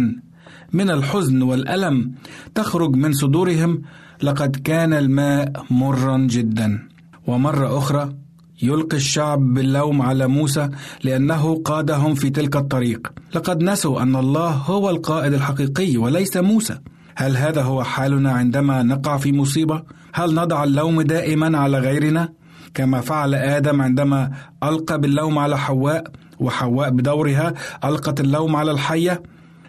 من 0.73 0.89
الحزن 0.89 1.41
والألم 1.41 2.11
تخرج 2.55 2.95
من 2.95 3.13
صدورهم 3.13 3.81
لقد 4.23 4.55
كان 4.55 4.93
الماء 4.93 5.65
مرا 5.71 6.17
جدا. 6.17 6.87
ومرة 7.27 7.77
أخرى 7.77 8.13
يلقي 8.61 8.97
الشعب 8.97 9.53
باللوم 9.53 10.01
على 10.01 10.27
موسى 10.27 10.69
لأنه 11.03 11.61
قادهم 11.65 12.15
في 12.15 12.29
تلك 12.29 12.55
الطريق. 12.55 13.07
لقد 13.35 13.63
نسوا 13.63 14.01
أن 14.01 14.15
الله 14.15 14.49
هو 14.49 14.89
القائد 14.89 15.33
الحقيقي 15.33 15.97
وليس 15.97 16.37
موسى. 16.37 16.79
هل 17.15 17.37
هذا 17.37 17.61
هو 17.61 17.83
حالنا 17.83 18.31
عندما 18.31 18.83
نقع 18.83 19.17
في 19.17 19.31
مصيبة؟ 19.31 19.83
هل 20.13 20.35
نضع 20.35 20.63
اللوم 20.63 21.01
دائما 21.01 21.57
على 21.57 21.79
غيرنا؟ 21.79 22.29
كما 22.73 23.01
فعل 23.01 23.35
آدم 23.35 23.81
عندما 23.81 24.31
ألقى 24.63 25.01
باللوم 25.01 25.37
على 25.37 25.57
حواء 25.57 26.03
وحواء 26.39 26.89
بدورها 26.89 27.53
ألقت 27.83 28.19
اللوم 28.19 28.55
على 28.55 28.71
الحية. 28.71 29.23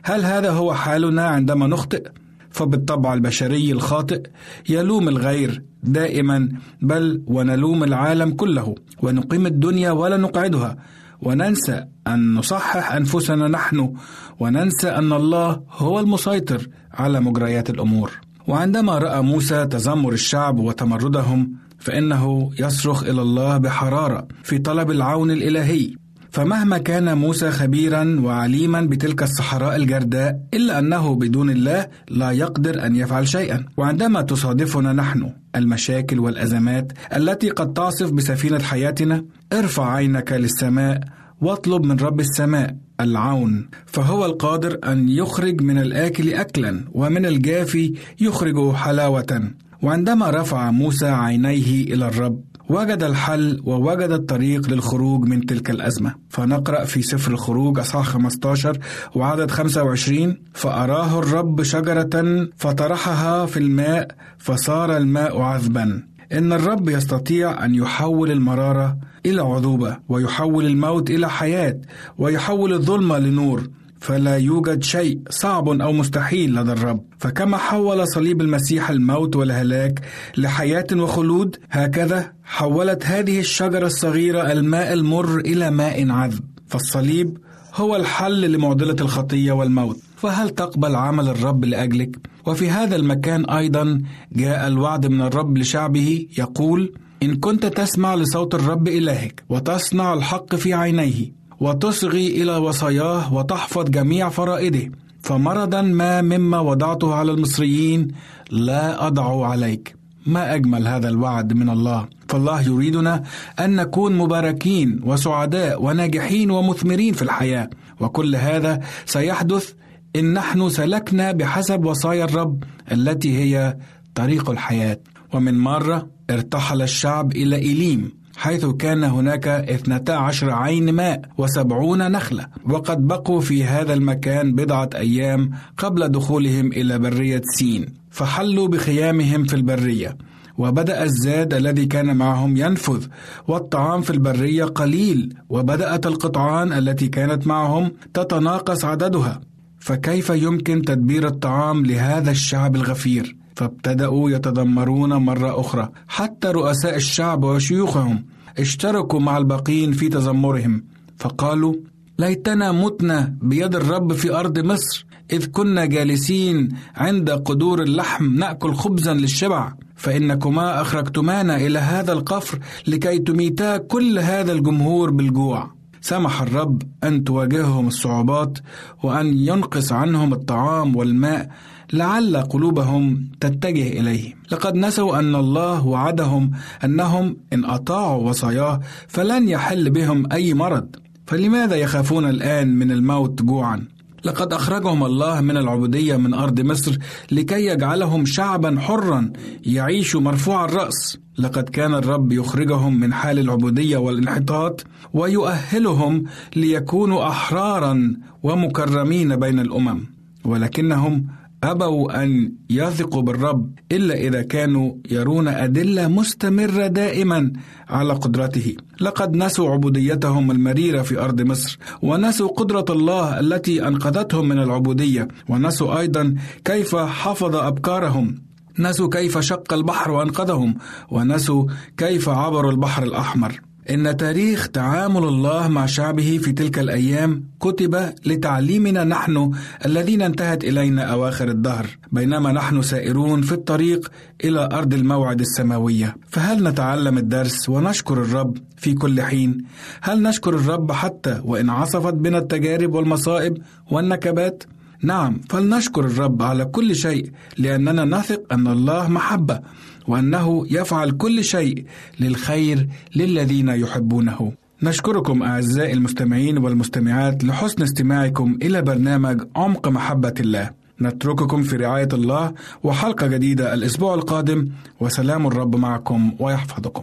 هل 0.05 0.25
هذا 0.25 0.51
هو 0.51 0.75
حالنا 0.75 1.27
عندما 1.27 1.67
نخطئ؟ 1.67 2.09
فبالطبع 2.51 3.15
البشري 3.15 3.73
الخاطئ 3.73 4.23
يلوم 4.69 5.09
الغير 5.09 5.63
دائما 5.83 6.49
بل 6.83 7.23
ونلوم 7.27 7.85
العالم 7.85 8.31
كله 8.31 8.75
ونقيم 9.03 9.47
الدنيا 9.47 9.91
ولا 9.91 10.17
نقعدها 10.17 10.77
وننسى 11.21 11.85
أن 12.07 12.35
نصحح 12.35 12.93
أنفسنا 12.93 13.49
نحن 13.49 13.95
وننسى 14.41 14.89
أن 14.89 15.13
الله 15.13 15.61
هو 15.71 16.01
المسيطر 16.01 16.69
على 16.93 17.21
مجريات 17.21 17.71
الأمور. 17.71 18.11
وعندما 18.47 18.99
رأى 18.99 19.23
موسى 19.23 19.67
تذمر 19.67 20.13
الشعب 20.13 20.59
وتمردهم 20.59 21.53
فإنه 21.79 22.51
يصرخ 22.59 23.03
إلى 23.03 23.23
الله 23.23 23.59
بحرارة 23.59 24.29
في 24.43 24.59
طلب 24.59 24.91
العون 24.91 25.31
الإلهي. 25.31 25.95
فمهما 26.31 26.79
كان 26.79 27.19
موسى 27.19 27.51
خبيرا 27.51 28.21
وعليما 28.25 28.81
بتلك 28.81 29.23
الصحراء 29.23 29.77
الجرداء 29.77 30.41
إلا 30.55 30.79
أنه 30.79 31.15
بدون 31.15 31.51
الله 31.51 31.87
لا 32.09 32.31
يقدر 32.31 32.87
أن 32.87 32.97
يفعل 32.97 33.29
شيئا. 33.29 33.65
وعندما 33.77 34.23
تصادفنا 34.23 34.93
نحن 34.93 35.33
المشاكل 35.59 36.19
والأزمات 36.19 36.93
التي 37.17 37.51
قد 37.51 37.73
تعصف 37.73 38.11
بسفينة 38.11 38.59
حياتنا 38.59 39.25
ارفع 39.53 39.93
عينك 39.93 40.33
للسماء 40.33 41.01
واطلب 41.41 41.85
من 41.85 41.97
رب 41.97 42.21
السماء 42.21 42.77
العون 43.01 43.69
فهو 43.87 44.27
القادر 44.27 44.79
أن 44.85 45.09
يخرج 45.09 45.63
من 45.63 45.79
الآكل 45.79 46.35
اكلا 46.35 46.85
ومن 46.93 47.27
الجافي 47.27 47.95
يخرج 48.21 48.73
حلاوة. 48.73 49.51
وعندما 49.83 50.31
رفع 50.31 50.71
موسى 50.71 51.07
عينيه 51.07 51.83
إلى 51.95 52.09
الرب 52.09 52.41
وجد 52.69 53.03
الحل 53.03 53.61
ووجد 53.65 54.11
الطريق 54.11 54.69
للخروج 54.71 55.25
من 55.25 55.47
تلك 55.47 55.71
الأزمة. 55.71 56.15
فنقرأ 56.29 56.85
في 56.85 57.03
سفر 57.03 57.33
الخروج 57.33 57.79
أصحاح 57.79 58.07
15 58.07 58.79
وعدد 59.15 59.51
25 59.51 60.37
فأراه 60.55 61.19
الرب 61.19 61.63
شجرة 61.63 62.49
فطرحها 62.57 63.47
في 63.47 63.57
الماء 63.59 64.09
فصار 64.39 64.97
الماء 64.97 65.41
عذبا. 65.41 66.03
إن 66.33 66.53
الرب 66.53 66.89
يستطيع 66.89 67.65
أن 67.65 67.75
يحول 67.75 68.31
المرارة 68.31 68.97
إلى 69.27 69.41
عذوبة 69.43 69.97
ويحول 70.09 70.67
الموت 70.67 71.11
إلى 71.11 71.29
حياة 71.31 71.81
ويحول 72.19 72.73
الظلمة 72.73 73.19
لنور. 73.19 73.63
فلا 74.01 74.37
يوجد 74.37 74.83
شيء 74.83 75.21
صعب 75.31 75.69
أو 75.69 75.93
مستحيل 75.93 76.55
لدى 76.55 76.73
الرب. 76.73 77.05
فكما 77.19 77.57
حول 77.57 78.09
صليب 78.09 78.41
المسيح 78.41 78.91
الموت 78.91 79.37
والهلاك 79.37 80.01
لحياة 80.37 80.87
وخلود 80.93 81.57
هكذا 81.71 82.33
حولت 82.45 83.07
هذه 83.07 83.41
الشجرة 83.41 83.87
الصغيرة 83.87 84.53
الماء 84.53 84.93
المر 84.93 85.39
إلى 85.39 85.71
ماء 85.71 86.11
عذب. 86.11 86.45
فالصليب 86.67 87.39
هو 87.75 87.97
الحل 87.97 88.53
لمعضلة 88.53 88.97
الخطية 89.01 89.53
والموت. 89.53 89.97
فهل 90.17 90.51
تقبل 90.51 90.97
عمل 90.97 91.29
الرب 91.29 91.65
لأجلك؟ 91.65 92.19
وفي 92.47 92.71
هذا 92.71 92.97
المكان 92.97 93.51
أيضا 93.51 94.03
جاء 94.33 94.69
الوعد 94.69 95.07
من 95.07 95.21
الرب 95.21 95.59
لشعبه 95.59 96.27
يقول 96.39 96.93
إن 97.23 97.37
كنت 97.37 97.67
تسمع 97.67 98.15
لصوت 98.15 98.55
الرب 98.55 98.89
إلهك 98.89 99.45
وتصنع 99.49 100.15
الحق 100.15 100.55
في 100.55 100.75
عينيه 100.75 101.38
وتصغي 101.61 102.43
إلى 102.43 102.57
وصاياه 102.57 103.35
وتحفظ 103.35 103.91
جميع 103.91 104.29
فرائده 104.29 104.93
فمرضا 105.23 105.83
ما 105.83 106.21
مما 106.23 106.61
وضعته 106.61 107.15
على 107.15 107.33
المصريين 107.33 108.09
لا 108.51 109.07
أضع 109.07 109.47
عليك. 109.47 109.95
ما 110.27 110.55
أجمل 110.55 110.89
هذا 110.89 111.09
الوعد 111.09 111.53
من 111.53 111.71
الله. 111.71 112.09
فالله 112.29 112.63
يريدنا 112.63 113.23
أن 113.61 113.77
نكون 113.77 114.19
مباركين 114.19 115.01
وسعداء 115.05 115.83
وناجحين 115.83 116.51
ومثمرين 116.51 117.15
في 117.15 117.23
الحياة. 117.23 117.71
وكل 118.01 118.37
هذا 118.37 118.81
سيحدث 119.07 119.73
إن 120.17 120.33
نحن 120.33 120.69
سلكنا 120.69 121.33
بحسب 121.33 121.85
وصايا 121.85 122.25
الرب 122.25 122.65
التي 122.93 123.39
هي 123.39 123.77
طريق 124.15 124.51
الحياة. 124.51 125.01
ومن 125.35 125.59
مرة 125.59 126.09
ارتحل 126.31 126.83
الشعب 126.83 127.33
إلى 127.33 127.57
إليم. 127.57 128.18
حيث 128.39 128.67
كان 128.67 129.05
هناك 129.05 129.49
اثنتا 129.49 130.13
عشر 130.13 130.51
عين 130.51 130.93
ماء 130.93 131.21
وسبعون 131.39 132.13
نخلة. 132.13 132.47
وقد 132.65 133.07
بقوا 133.07 133.41
في 133.41 133.65
هذا 133.65 133.95
المكان 133.95 134.55
بضعة 134.55 134.91
أيام 134.95 135.51
قبل 135.77 136.09
دخولهم 136.09 136.73
إلى 136.73 136.99
برية 136.99 137.43
سين. 137.57 137.87
فحلوا 138.11 138.69
بخيامهم 138.69 139.45
في 139.45 139.57
البرية. 139.57 140.17
وبدأ 140.59 141.03
الزاد 141.03 141.55
الذي 141.55 141.87
كان 141.87 142.17
معهم 142.17 142.57
ينفذ. 142.57 143.07
والطعام 143.49 144.01
في 144.03 144.11
البرية 144.11 144.65
قليل. 144.65 145.35
وبدأت 145.49 146.07
القطعان 146.07 146.73
التي 146.73 147.09
كانت 147.09 147.47
معهم 147.47 147.93
تتناقص 148.15 148.85
عددها. 148.85 149.41
فكيف 149.79 150.31
يمكن 150.31 150.83
تدبير 150.83 151.27
الطعام 151.27 151.87
لهذا 151.87 152.31
الشعب 152.31 152.77
الغفير؟ 152.77 153.38
فابتدأوا 153.59 154.31
يتذمرون 154.31 155.13
مرة 155.13 155.61
أخرى. 155.61 155.89
حتى 156.09 156.49
رؤساء 156.49 156.97
الشعب 156.97 157.45
وشيوخهم 157.45 158.25
اشتركوا 158.59 159.21
مع 159.21 159.39
الباقين 159.39 159.93
في 159.93 160.09
تذمرهم. 160.09 160.85
فقالوا 161.17 161.75
ليتنا 162.19 162.73
متنا 162.73 163.35
بيد 163.43 163.75
الرب 163.75 164.13
في 164.13 164.35
أرض 164.35 164.59
مصر 164.59 165.07
إذ 165.33 165.47
كنا 165.47 165.85
جالسين 165.85 166.69
عند 166.97 167.31
قدور 167.31 167.83
اللحم 167.83 168.35
نأكل 168.35 168.75
خبزا 168.75 169.15
للشبع. 169.15 169.75
فإنكما 169.97 170.81
أخرجتمانا 170.81 171.57
إلى 171.57 171.79
هذا 171.79 172.13
القفر 172.13 172.59
لكي 172.87 173.19
تميتا 173.19 173.77
كل 173.77 174.19
هذا 174.19 174.53
الجمهور 174.53 175.11
بالجوع. 175.11 175.71
سمح 176.01 176.43
الرب 176.43 176.83
أن 177.05 177.25
تواجههم 177.25 177.87
الصعوبات 177.89 178.59
وأن 179.03 179.39
ينقص 179.39 179.93
عنهم 179.93 180.33
الطعام 180.33 180.97
والماء 180.97 181.51
لعل 181.93 182.37
قلوبهم 182.37 183.29
تتجه 183.41 184.01
إليه. 184.01 184.35
لقد 184.53 184.75
نسوا 184.75 185.19
أن 185.19 185.35
الله 185.35 185.87
وعدهم 185.87 186.51
أنهم 186.85 187.37
إن 187.53 187.65
أطاعوا 187.65 188.29
وصاياه 188.29 188.81
فلن 189.09 189.49
يحل 189.49 189.91
بهم 189.91 190.33
أي 190.33 190.55
مرض. 190.55 190.87
فلماذا 191.27 191.77
يخافون 191.77 192.29
الآن 192.29 192.79
من 192.79 192.91
الموت 192.91 193.43
جوعا؟ 193.43 193.85
لقد 194.25 194.53
أخرجهم 194.53 195.05
الله 195.05 195.41
من 195.41 195.57
العبودية 195.57 196.17
من 196.17 196.35
أرض 196.35 196.61
مصر 196.61 196.97
لكي 197.33 197.67
يجعلهم 197.67 198.25
شعبا 198.27 198.81
حرا 198.81 199.33
يعيش 199.67 200.17
مرفوع 200.17 200.65
الرأس. 200.65 201.19
لقد 201.39 201.69
كان 201.69 201.95
الرب 201.95 202.33
يخرجهم 202.33 203.01
من 203.01 203.13
حال 203.13 203.39
العبودية 203.39 203.97
والانحطاط 203.97 204.85
ويؤهلهم 205.15 206.25
ليكونوا 206.57 207.29
أحرارا 207.29 208.17
ومكرمين 208.43 209.37
بين 209.37 209.59
الأمم. 209.59 210.01
ولكنهم 210.45 211.27
أبوا 211.65 212.23
أن 212.23 212.53
يثقوا 212.71 213.23
بالرب 213.23 213.79
إلا 213.93 214.15
إذا 214.15 214.43
كانوا 214.43 214.95
يرون 215.11 215.49
أدلة 215.49 216.09
مستمرة 216.09 216.87
دائما 216.87 217.53
على 217.89 218.13
قدرته. 218.13 218.77
لقد 219.01 219.37
نسوا 219.37 219.71
عبوديتهم 219.71 220.51
المريرة 220.51 221.03
في 221.03 221.21
أرض 221.21 221.41
مصر 221.41 221.79
ونسوا 222.03 222.49
قدرة 222.49 222.85
الله 222.91 223.41
التي 223.41 223.89
أنقذتهم 223.89 224.49
من 224.49 224.59
العبودية 224.59 225.29
ونسوا 225.49 225.99
أيضا 225.99 226.35
كيف 226.65 226.97
حفظ 226.97 227.57
أبكارهم 227.57 228.35
نسوا 228.79 229.09
كيف 229.09 229.39
شق 229.39 229.73
البحر 229.73 230.11
وأنقذهم 230.11 230.75
ونسوا 231.11 231.65
كيف 231.97 232.29
عبروا 232.29 232.71
البحر 232.71 233.03
الأحمر. 233.03 233.68
إن 233.91 234.17
تاريخ 234.17 234.69
تعامل 234.69 235.25
الله 235.25 235.69
مع 235.69 235.87
شعبه 235.87 236.39
في 236.43 236.53
تلك 236.53 236.79
الأيام 236.79 237.45
كتب 237.61 238.13
لتعليمنا 238.27 239.05
نحن 239.05 239.51
الذين 239.87 240.23
انتهت 240.23 240.65
إلينا 240.65 241.03
أواخر 241.03 241.49
الدهر 241.49 241.87
بينما 242.13 242.53
نحن 242.53 242.83
سائرون 242.83 243.43
في 243.43 243.53
الطريق 243.53 244.11
إلى 244.45 244.69
أرض 244.73 244.95
الموعد 244.95 245.41
السماوية 245.41 246.17
فهل 246.29 246.63
نتعلم 246.69 247.19
الدرس 247.19 247.69
ونشكر 247.69 248.23
الرب 248.23 248.59
في 248.77 248.95
كل 248.95 249.23
حين؟ 249.23 249.65
هل 250.01 250.23
نشكر 250.23 250.55
الرب 250.55 250.93
حتى 250.93 251.41
وإن 251.45 251.71
عصفت 251.71 252.15
بنا 252.15 252.39
التجارب 252.39 252.95
والمصائب 252.95 253.59
والنكبات؟ 253.91 254.65
نعم 255.03 255.41
فلنشكر 255.51 256.05
الرب 256.05 256.43
على 256.43 256.65
كل 256.65 256.97
شيء 256.97 257.31
لأننا 257.59 258.05
نثق 258.05 258.53
أن 258.53 258.67
الله 258.67 259.09
محبة 259.09 259.61
وأنه 260.09 260.67
يفعل 260.71 261.11
كل 261.11 261.45
شيء 261.45 261.85
للخير 262.21 262.89
للذين 263.17 263.69
يحبونه. 263.69 264.53
نشكركم 264.83 265.43
أعزائي 265.43 265.93
المستمعين 265.93 266.59
والمستمعات 266.59 267.45
لحسن 267.45 267.83
استماعكم 267.83 268.59
إلى 268.63 268.83
برنامج 268.83 269.43
عمق 269.57 269.89
محبة 269.89 270.35
الله. 270.41 270.71
نترككم 271.01 271.63
في 271.63 271.77
رعاية 271.77 272.09
الله 272.13 272.53
وحلقة 272.83 273.27
جديدة 273.27 273.75
الأسبوع 273.75 274.15
القادم 274.15 274.69
وسلام 275.01 275.47
الرب 275.47 275.77
معكم 275.77 276.33
ويحفظكم. 276.39 277.03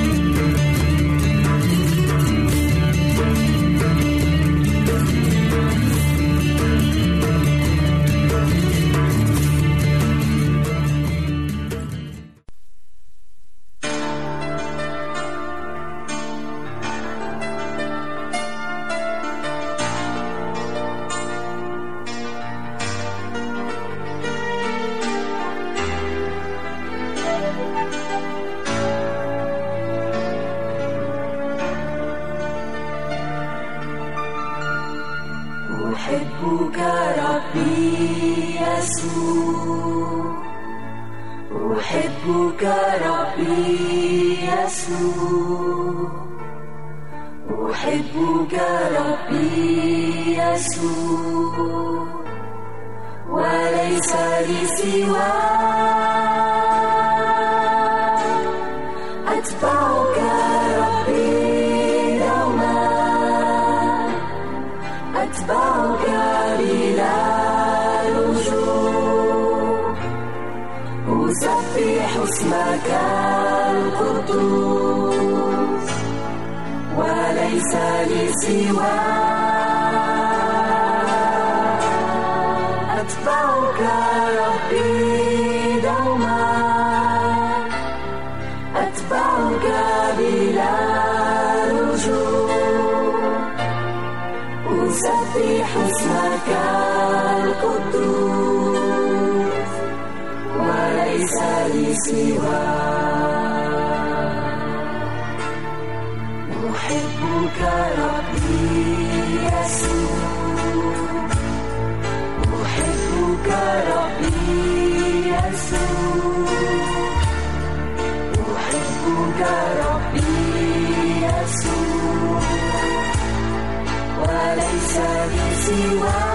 see 125.71 125.95
why. 125.95 126.30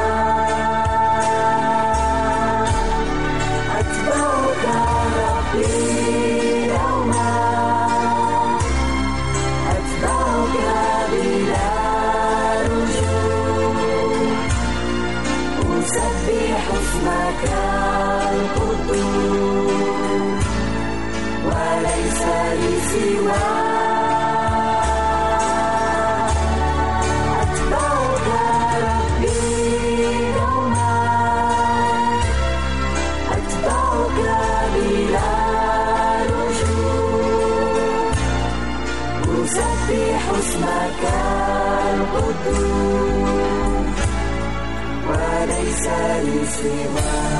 Shiva. 46.56 47.35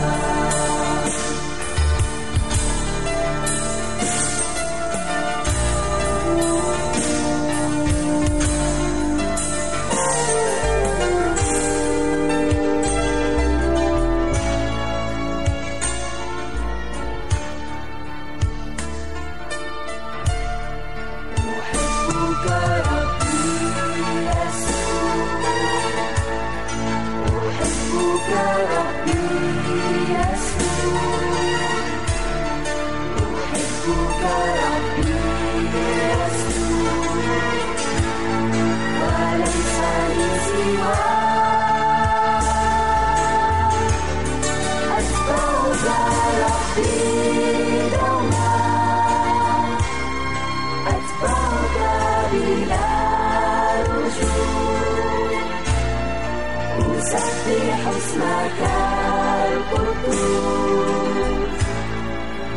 bakar 58.27 59.51
putih 59.71 61.47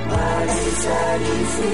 pada 0.10 1.22
isi 1.22 1.74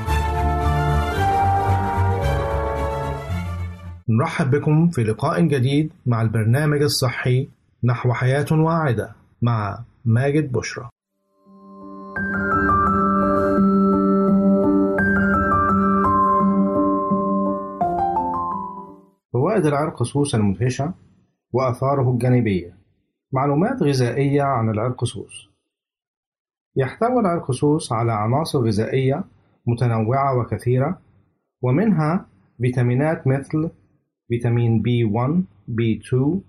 نرحب 4.11 4.51
بكم 4.51 4.89
في 4.89 5.03
لقاء 5.03 5.41
جديد 5.41 5.93
مع 6.05 6.21
البرنامج 6.21 6.81
الصحي 6.81 7.49
نحو 7.83 8.13
حياة 8.13 8.45
واعدة 8.51 9.15
مع 9.41 9.83
ماجد 10.05 10.51
بشرى. 10.51 10.89
فوائد 19.33 19.65
العرقسوس 19.65 20.35
المدهشة 20.35 20.93
وآثاره 21.53 22.11
الجانبية 22.11 22.77
معلومات 23.31 23.83
غذائية 23.83 24.41
عن 24.41 24.69
العرقسوس 24.69 25.49
يحتوي 26.75 27.19
العرقسوس 27.19 27.91
على 27.91 28.11
عناصر 28.11 28.59
غذائية 28.59 29.23
متنوعة 29.67 30.39
وكثيرة 30.39 30.99
ومنها 31.61 32.25
فيتامينات 32.61 33.27
مثل 33.27 33.69
فيتامين 34.31 34.83
B1 34.83 35.31
B2 35.69 36.39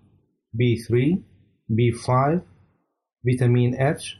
B3 0.57 1.19
B5 1.73 2.13
فيتامين 3.25 3.75
H 3.75 4.17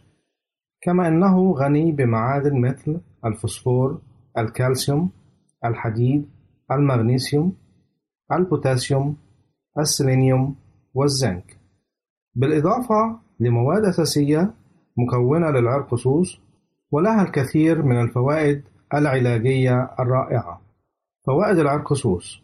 كما 0.81 1.09
أنه 1.09 1.53
غني 1.53 1.93
بمعادن 1.93 2.61
مثل 2.61 3.01
الفوسفور 3.25 4.01
الكالسيوم 4.39 5.11
الحديد 5.65 6.29
المغنيسيوم 6.71 7.57
البوتاسيوم 8.33 9.17
السيلينيوم 9.79 10.57
والزنك. 10.95 11.59
بالإضافة 12.35 13.21
لمواد 13.41 13.85
أساسية 13.85 14.55
مكونة 14.97 15.51
للعرقسوس 15.51 16.41
ولها 16.91 17.23
الكثير 17.23 17.83
من 17.83 18.01
الفوائد 18.01 18.63
العلاجية 18.95 19.95
الرائعة. 20.01 20.63
فوائد 21.27 21.59
العرقسوس 21.59 22.43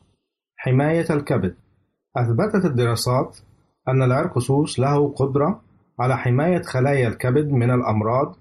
حماية 0.58 1.06
الكبد. 1.10 1.54
أثبتت 2.16 2.64
الدراسات 2.64 3.38
أن 3.88 4.02
العرقسوس 4.02 4.78
له 4.78 5.12
قدرة 5.12 5.60
على 6.00 6.16
حماية 6.16 6.62
خلايا 6.62 7.08
الكبد 7.08 7.52
من 7.52 7.70
الأمراض 7.70 8.36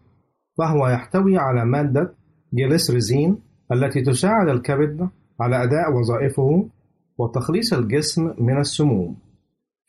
فهو 0.58 0.88
يحتوي 0.88 1.38
على 1.38 1.66
مادة 1.66 2.14
جليسريزين 2.54 3.40
التي 3.72 4.02
تساعد 4.02 4.50
الكبد 4.50 5.10
على 5.40 5.64
أداء 5.64 5.94
وظائفه 5.94 6.70
وتخليص 7.18 7.74
الجسم 7.74 8.34
من 8.38 8.58
السموم. 8.60 9.18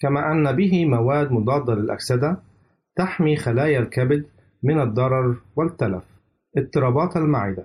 كما 0.00 0.32
أن 0.32 0.56
به 0.56 0.86
مواد 0.86 1.32
مضادة 1.32 1.74
للأكسدة 1.74 2.36
تحمي 2.96 3.36
خلايا 3.36 3.78
الكبد 3.78 4.24
من 4.62 4.80
الضرر 4.80 5.36
والتلف. 5.56 6.04
اضطرابات 6.56 7.16
المعدة. 7.16 7.64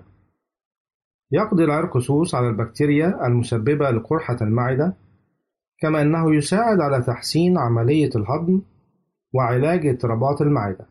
يقضي 1.34 1.64
العرقسوس 1.64 2.34
على 2.34 2.48
البكتيريا 2.48 3.26
المسببة 3.26 3.90
لقرحة 3.90 4.36
المعدة 4.42 4.96
كما 5.78 6.02
أنه 6.02 6.34
يساعد 6.34 6.80
على 6.80 7.02
تحسين 7.02 7.58
عملية 7.58 8.10
الهضم 8.16 8.62
وعلاج 9.34 9.86
اضطرابات 9.86 10.40
المعدة. 10.40 10.86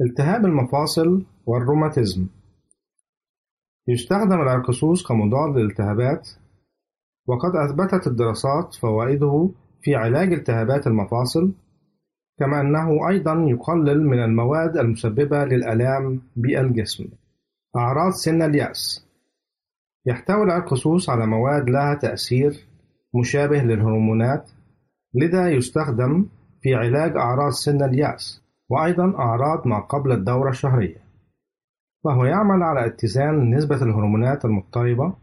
التهاب 0.00 0.44
المفاصل 0.44 1.24
والروماتيزم. 1.46 2.26
يستخدم 3.88 4.40
العرقسوس 4.40 5.06
كمضاد 5.06 5.56
للالتهابات 5.56 6.28
وقد 7.26 7.56
أثبتت 7.56 8.06
الدراسات 8.06 8.74
فوائده 8.74 9.50
في 9.82 9.94
علاج 9.94 10.32
التهابات 10.32 10.86
المفاصل 10.86 11.52
كما 12.38 12.60
أنه 12.60 13.08
أيضا 13.08 13.32
يقلل 13.32 14.06
من 14.06 14.24
المواد 14.24 14.76
المسببة 14.76 15.44
للآلام 15.44 16.22
بالجسم. 16.36 17.04
أعراض 17.76 18.12
سن 18.12 18.42
اليأس. 18.42 19.09
يحتوي 20.06 20.42
العرقسوس 20.42 21.10
على 21.10 21.26
مواد 21.26 21.70
لها 21.70 21.94
تأثير 21.94 22.66
مشابه 23.14 23.62
للهرمونات 23.62 24.50
لذا 25.14 25.50
يستخدم 25.50 26.26
في 26.62 26.74
علاج 26.74 27.16
أعراض 27.16 27.52
سن 27.52 27.84
اليأس 27.84 28.42
وأيضا 28.68 29.14
أعراض 29.18 29.66
ما 29.66 29.80
قبل 29.80 30.12
الدورة 30.12 30.50
الشهرية. 30.50 30.96
وهو 32.04 32.24
يعمل 32.24 32.62
على 32.62 32.86
اتزان 32.86 33.54
نسبة 33.54 33.82
الهرمونات 33.82 34.44
المضطربة 34.44 35.14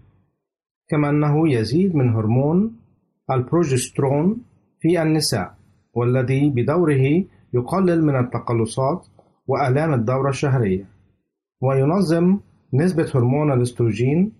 كما 0.89 1.09
أنه 1.09 1.49
يزيد 1.49 1.95
من 1.95 2.13
هرمون 2.13 2.75
البروجسترون 3.31 4.41
في 4.79 5.01
النساء 5.01 5.55
والذي 5.93 6.49
بدوره 6.49 7.23
يقلل 7.53 8.05
من 8.05 8.19
التقلصات 8.19 9.07
وآلام 9.47 9.93
الدورة 9.93 10.29
الشهرية 10.29 10.85
وينظم 11.61 12.39
نسبة 12.73 13.11
هرمون 13.15 13.51
الأستروجين 13.51 14.31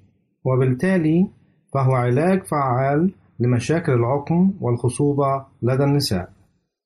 وبالتالي 0.46 1.32
فهو 1.74 1.92
علاج 1.92 2.44
فعال 2.44 3.14
لمشاكل 3.40 3.92
العقم 3.92 4.54
والخصوبة 4.62 5.46
لدى 5.62 5.84
النساء. 5.84 6.30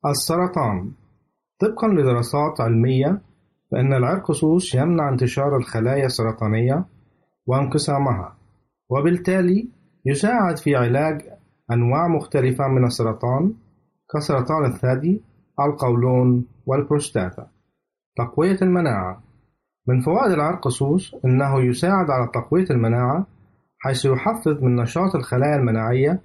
السرطان. 0.06 0.92
طبقا 1.60 1.88
لدراسات 1.88 2.62
علمية 2.62 3.22
فإن 3.72 3.94
العرقسوس 3.94 4.76
يمنع 4.76 5.10
انتشار 5.10 5.58
الخلايا 5.58 6.06
السرطانية 6.06 6.86
وانقسامها 7.46 8.38
وبالتالي 8.90 9.70
يساعد 10.06 10.58
في 10.58 10.76
علاج 10.76 11.22
أنواع 11.72 12.08
مختلفة 12.08 12.68
من 12.68 12.86
السرطان 12.86 13.54
كسرطان 14.14 14.66
الثدي، 14.66 15.22
القولون 15.60 16.46
والبروستاتا. 16.66 17.48
تقوية 18.16 18.58
المناعة. 18.62 19.24
من 19.88 20.00
فوائد 20.00 20.32
العرقسوس 20.32 21.16
أنه 21.26 21.60
يساعد 21.60 22.10
على 22.10 22.30
تقوية 22.34 22.66
المناعة 22.72 23.28
حيث 23.84 24.06
يحفز 24.06 24.64
من 24.64 24.76
نشاط 24.76 25.16
الخلايا 25.16 25.56
المناعية 25.56 26.22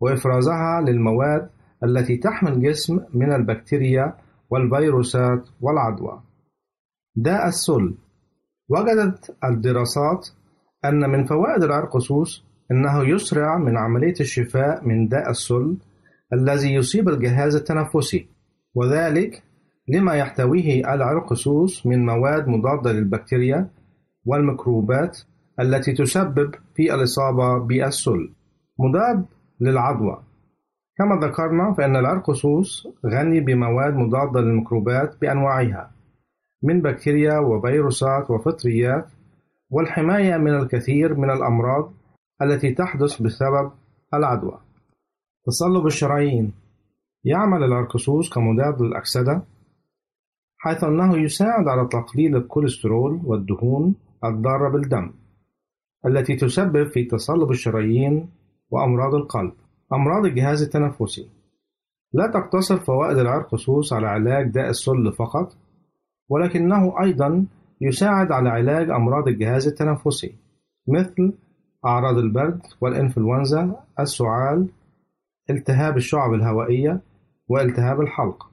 وإفرازها 0.00 0.80
للمواد 0.80 1.50
التي 1.84 2.16
تحمي 2.16 2.50
الجسم 2.50 3.00
من 3.14 3.32
البكتيريا 3.32 4.14
والفيروسات 4.50 5.48
والعدوى. 5.60 6.22
داء 7.16 7.48
السل 7.48 7.94
وجدت 8.68 9.36
الدراسات 9.44 10.28
أن 10.84 11.10
من 11.10 11.24
فوائد 11.24 11.62
العرقسوس 11.62 12.44
أنه 12.70 13.08
يسرع 13.08 13.58
من 13.58 13.76
عملية 13.78 14.14
الشفاء 14.20 14.84
من 14.88 15.08
داء 15.08 15.30
السل 15.30 15.76
الذي 16.32 16.74
يصيب 16.74 17.08
الجهاز 17.08 17.54
التنفسي 17.56 18.28
وذلك 18.74 19.42
لما 19.88 20.14
يحتويه 20.14 20.94
العرقسوس 20.94 21.86
من 21.86 22.06
مواد 22.06 22.48
مضادة 22.48 22.92
للبكتيريا 22.92 23.68
والميكروبات 24.24 25.18
التي 25.60 25.92
تسبب 25.92 26.54
في 26.74 26.94
الإصابة 26.94 27.58
بالسل. 27.58 28.32
مضاد 28.78 29.26
للعدوى 29.60 30.22
كما 30.96 31.26
ذكرنا 31.26 31.74
فإن 31.74 31.96
العرقسوس 31.96 32.88
غني 33.06 33.40
بمواد 33.40 33.94
مضادة 33.94 34.40
للميكروبات 34.40 35.20
بأنواعها 35.20 35.90
من 36.62 36.82
بكتيريا 36.82 37.38
وفيروسات 37.38 38.30
وفطريات 38.30 39.06
والحماية 39.70 40.36
من 40.36 40.54
الكثير 40.54 41.14
من 41.14 41.30
الأمراض 41.30 41.92
التي 42.42 42.74
تحدث 42.74 43.22
بسبب 43.22 43.70
العدوى. 44.14 44.58
تصلب 45.46 45.86
الشرايين. 45.86 46.52
يعمل 47.24 47.64
العرقسوس 47.64 48.34
كمضاد 48.34 48.82
للأكسدة 48.82 49.42
حيث 50.58 50.84
أنه 50.84 51.18
يساعد 51.18 51.68
على 51.68 51.88
تقليل 51.88 52.36
الكوليسترول 52.36 53.20
والدهون 53.24 53.94
الضارة 54.24 54.68
بالدم. 54.68 55.12
التي 56.06 56.36
تسبب 56.36 56.86
في 56.86 57.04
تصلب 57.04 57.50
الشرايين 57.50 58.30
وأمراض 58.70 59.14
القلب. 59.14 59.52
أمراض 59.92 60.24
الجهاز 60.24 60.62
التنفسي 60.62 61.28
لا 62.12 62.26
تقتصر 62.26 62.76
فوائد 62.76 63.18
العرقسوس 63.18 63.92
على 63.92 64.06
علاج 64.06 64.50
داء 64.50 64.70
السل 64.70 65.12
فقط 65.12 65.56
ولكنه 66.28 67.02
أيضا 67.02 67.46
يساعد 67.80 68.32
على 68.32 68.48
علاج 68.48 68.90
أمراض 68.90 69.28
الجهاز 69.28 69.66
التنفسي 69.68 70.34
مثل 70.88 71.32
أعراض 71.86 72.18
البرد 72.18 72.60
والإنفلونزا، 72.80 73.76
السعال، 74.00 74.68
التهاب 75.50 75.96
الشعب 75.96 76.34
الهوائية، 76.34 77.00
والتهاب 77.48 78.00
الحلق. 78.00 78.50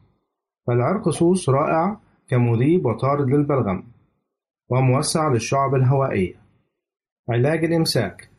فالعرقسوس 0.67 1.49
رائع 1.49 1.99
كمذيب 2.27 2.85
وطارد 2.85 3.29
للبلغم، 3.29 3.83
وموسع 4.69 5.27
للشعب 5.27 5.75
الهوائية. 5.75 6.40
علاج 7.31 7.65
الإمساك. 7.65 8.29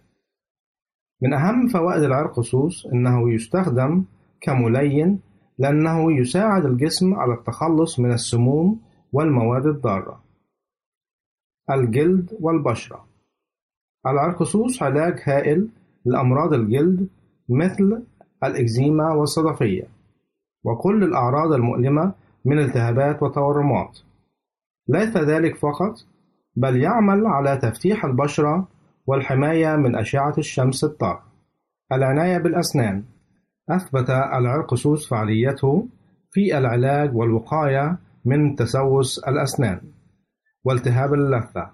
من 1.22 1.34
أهم 1.34 1.68
فوائد 1.68 2.02
العرقسوس 2.02 2.86
أنه 2.86 3.32
يستخدم 3.32 4.04
كملين 4.40 5.20
لأنه 5.58 6.12
يساعد 6.12 6.64
الجسم 6.64 7.14
على 7.14 7.34
التخلص 7.34 8.00
من 8.00 8.12
السموم 8.12 8.80
والمواد 9.12 9.66
الضارة. 9.66 10.22
الجلد 11.70 12.38
والبشرة. 12.40 13.06
العرقسوس 14.06 14.82
علاج 14.82 15.20
هائل 15.24 15.68
لأمراض 16.04 16.52
الجلد 16.52 17.08
مثل 17.48 18.02
الإكزيما 18.44 19.12
والصدفية 19.12 19.88
وكل 20.64 21.04
الأعراض 21.04 21.52
المؤلمة 21.52 22.14
من 22.44 22.58
التهابات 22.58 23.22
وتورمات 23.22 23.98
ليس 24.88 25.16
ذلك 25.16 25.56
فقط 25.56 25.94
بل 26.56 26.82
يعمل 26.82 27.26
على 27.26 27.56
تفتيح 27.56 28.04
البشرة 28.04 28.68
والحماية 29.06 29.76
من 29.76 29.96
أشعة 29.96 30.34
الشمس 30.38 30.84
الضارة 30.84 31.22
العناية 31.92 32.38
بالأسنان. 32.38 33.04
أثبت 33.70 34.10
العرقسوس 34.10 35.08
فعاليته 35.08 35.88
في 36.30 36.58
العلاج 36.58 37.16
والوقاية 37.16 37.98
من 38.24 38.56
تسوس 38.56 39.18
الأسنان. 39.18 39.80
والتهاب 40.64 41.14
اللثة. 41.14 41.70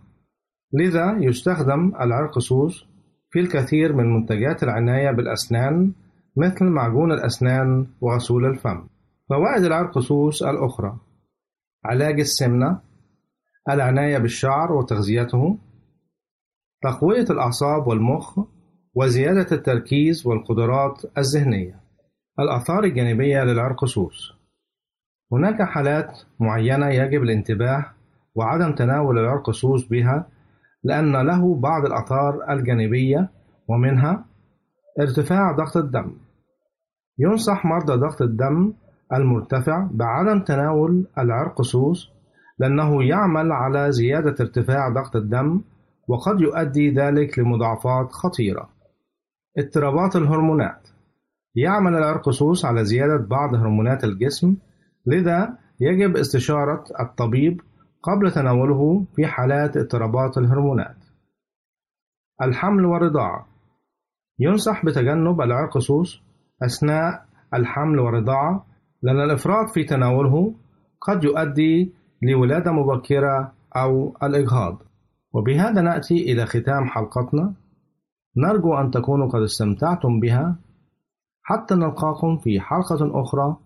لذا 0.73 1.17
يستخدم 1.21 1.93
العرقسوس 2.01 2.87
في 3.31 3.41
الكثير 3.41 3.93
من 3.93 4.15
منتجات 4.15 4.63
العناية 4.63 5.11
بالأسنان 5.11 5.93
مثل 6.37 6.65
معجون 6.65 7.13
الأسنان 7.13 7.87
وغسول 8.01 8.47
الفم. 8.47 8.87
فوائد 9.29 9.65
العرقسوس 9.65 10.43
الأخرى. 10.43 10.97
علاج 11.85 12.21
السمنة. 12.21 12.81
العناية 13.71 14.19
بالشعر 14.19 14.73
وتغذيته. 14.73 15.59
تقوية 16.83 17.25
الأعصاب 17.31 17.87
والمخ 17.87 18.41
وزيادة 18.95 19.47
التركيز 19.57 20.27
والقدرات 20.27 21.03
الذهنية. 21.19 21.81
الآثار 22.41 22.85
الجانبية 22.85 23.45
للعرقسوس. 23.45 24.33
هناك 25.33 25.63
حالات 25.63 26.19
معينة 26.41 26.89
يجب 26.89 27.23
الانتباه 27.23 27.85
وعدم 28.35 28.75
تناول 28.75 29.19
العرقسوس 29.19 29.89
بها 29.89 30.27
لأن 30.85 31.27
له 31.27 31.55
بعض 31.55 31.85
الآثار 31.87 32.53
الجانبية 32.53 33.31
ومنها 33.69 34.25
ارتفاع 35.01 35.53
ضغط 35.53 35.77
الدم. 35.77 36.13
ينصح 37.19 37.65
مرضى 37.65 37.93
ضغط 37.93 38.23
الدم 38.23 38.73
المرتفع 39.13 39.89
بعدم 39.91 40.41
تناول 40.41 41.07
العرقسوس 41.19 42.11
لأنه 42.59 43.05
يعمل 43.05 43.53
على 43.53 43.93
زيادة 43.93 44.35
ارتفاع 44.41 44.89
ضغط 44.89 45.17
الدم 45.17 45.61
وقد 46.09 46.41
يؤدي 46.41 46.91
ذلك 46.91 47.39
لمضاعفات 47.39 48.13
خطيرة. 48.13 48.69
اضطرابات 49.59 50.17
الهرمونات 50.17 50.89
يعمل 51.55 51.95
العرقسوس 51.95 52.65
على 52.65 52.85
زيادة 52.85 53.17
بعض 53.17 53.55
هرمونات 53.55 54.05
الجسم 54.05 54.57
لذا 55.07 55.59
يجب 55.81 56.17
استشارة 56.17 56.85
الطبيب 57.01 57.61
قبل 58.03 58.33
تناوله 58.33 59.05
في 59.17 59.27
حالات 59.27 59.77
اضطرابات 59.77 60.39
الهرمونات. 60.39 60.97
الحمل 62.43 62.85
والرضاعة 62.85 63.47
ينصح 64.39 64.87
بتجنب 64.87 65.41
العرقسوس 65.41 66.23
أثناء 66.63 67.25
الحمل 67.55 67.99
والرضاعة 67.99 68.67
لأن 69.03 69.21
الإفراط 69.21 69.71
في 69.71 69.85
تناوله 69.85 70.55
قد 71.01 71.25
يؤدي 71.25 71.93
لولادة 72.23 72.73
مبكرة 72.73 73.53
أو 73.77 74.17
الإجهاض. 74.23 74.83
وبهذا 75.33 75.81
نأتي 75.81 76.33
إلى 76.33 76.47
ختام 76.47 76.85
حلقتنا. 76.85 77.55
نرجو 78.37 78.75
أن 78.75 78.91
تكونوا 78.91 79.29
قد 79.29 79.43
استمتعتم 79.43 80.21
بها. 80.21 80.57
حتى 81.43 81.75
نلقاكم 81.75 82.39
في 82.39 82.61
حلقة 82.61 83.23
أخرى. 83.23 83.57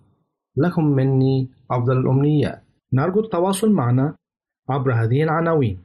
لكم 0.57 0.85
مني 0.85 1.51
أفضل 1.71 1.99
الأمنيات 1.99 2.63
نرجو 2.93 3.21
التواصل 3.21 3.73
معنا 3.73 4.17
عبر 4.69 4.95
هذه 4.95 5.23
العناوين. 5.23 5.83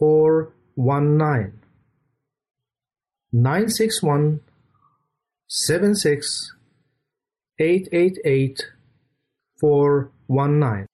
419 0.00 1.52
961 3.32 4.40
76 5.46 6.54
888 7.58 8.74
419 9.62 10.93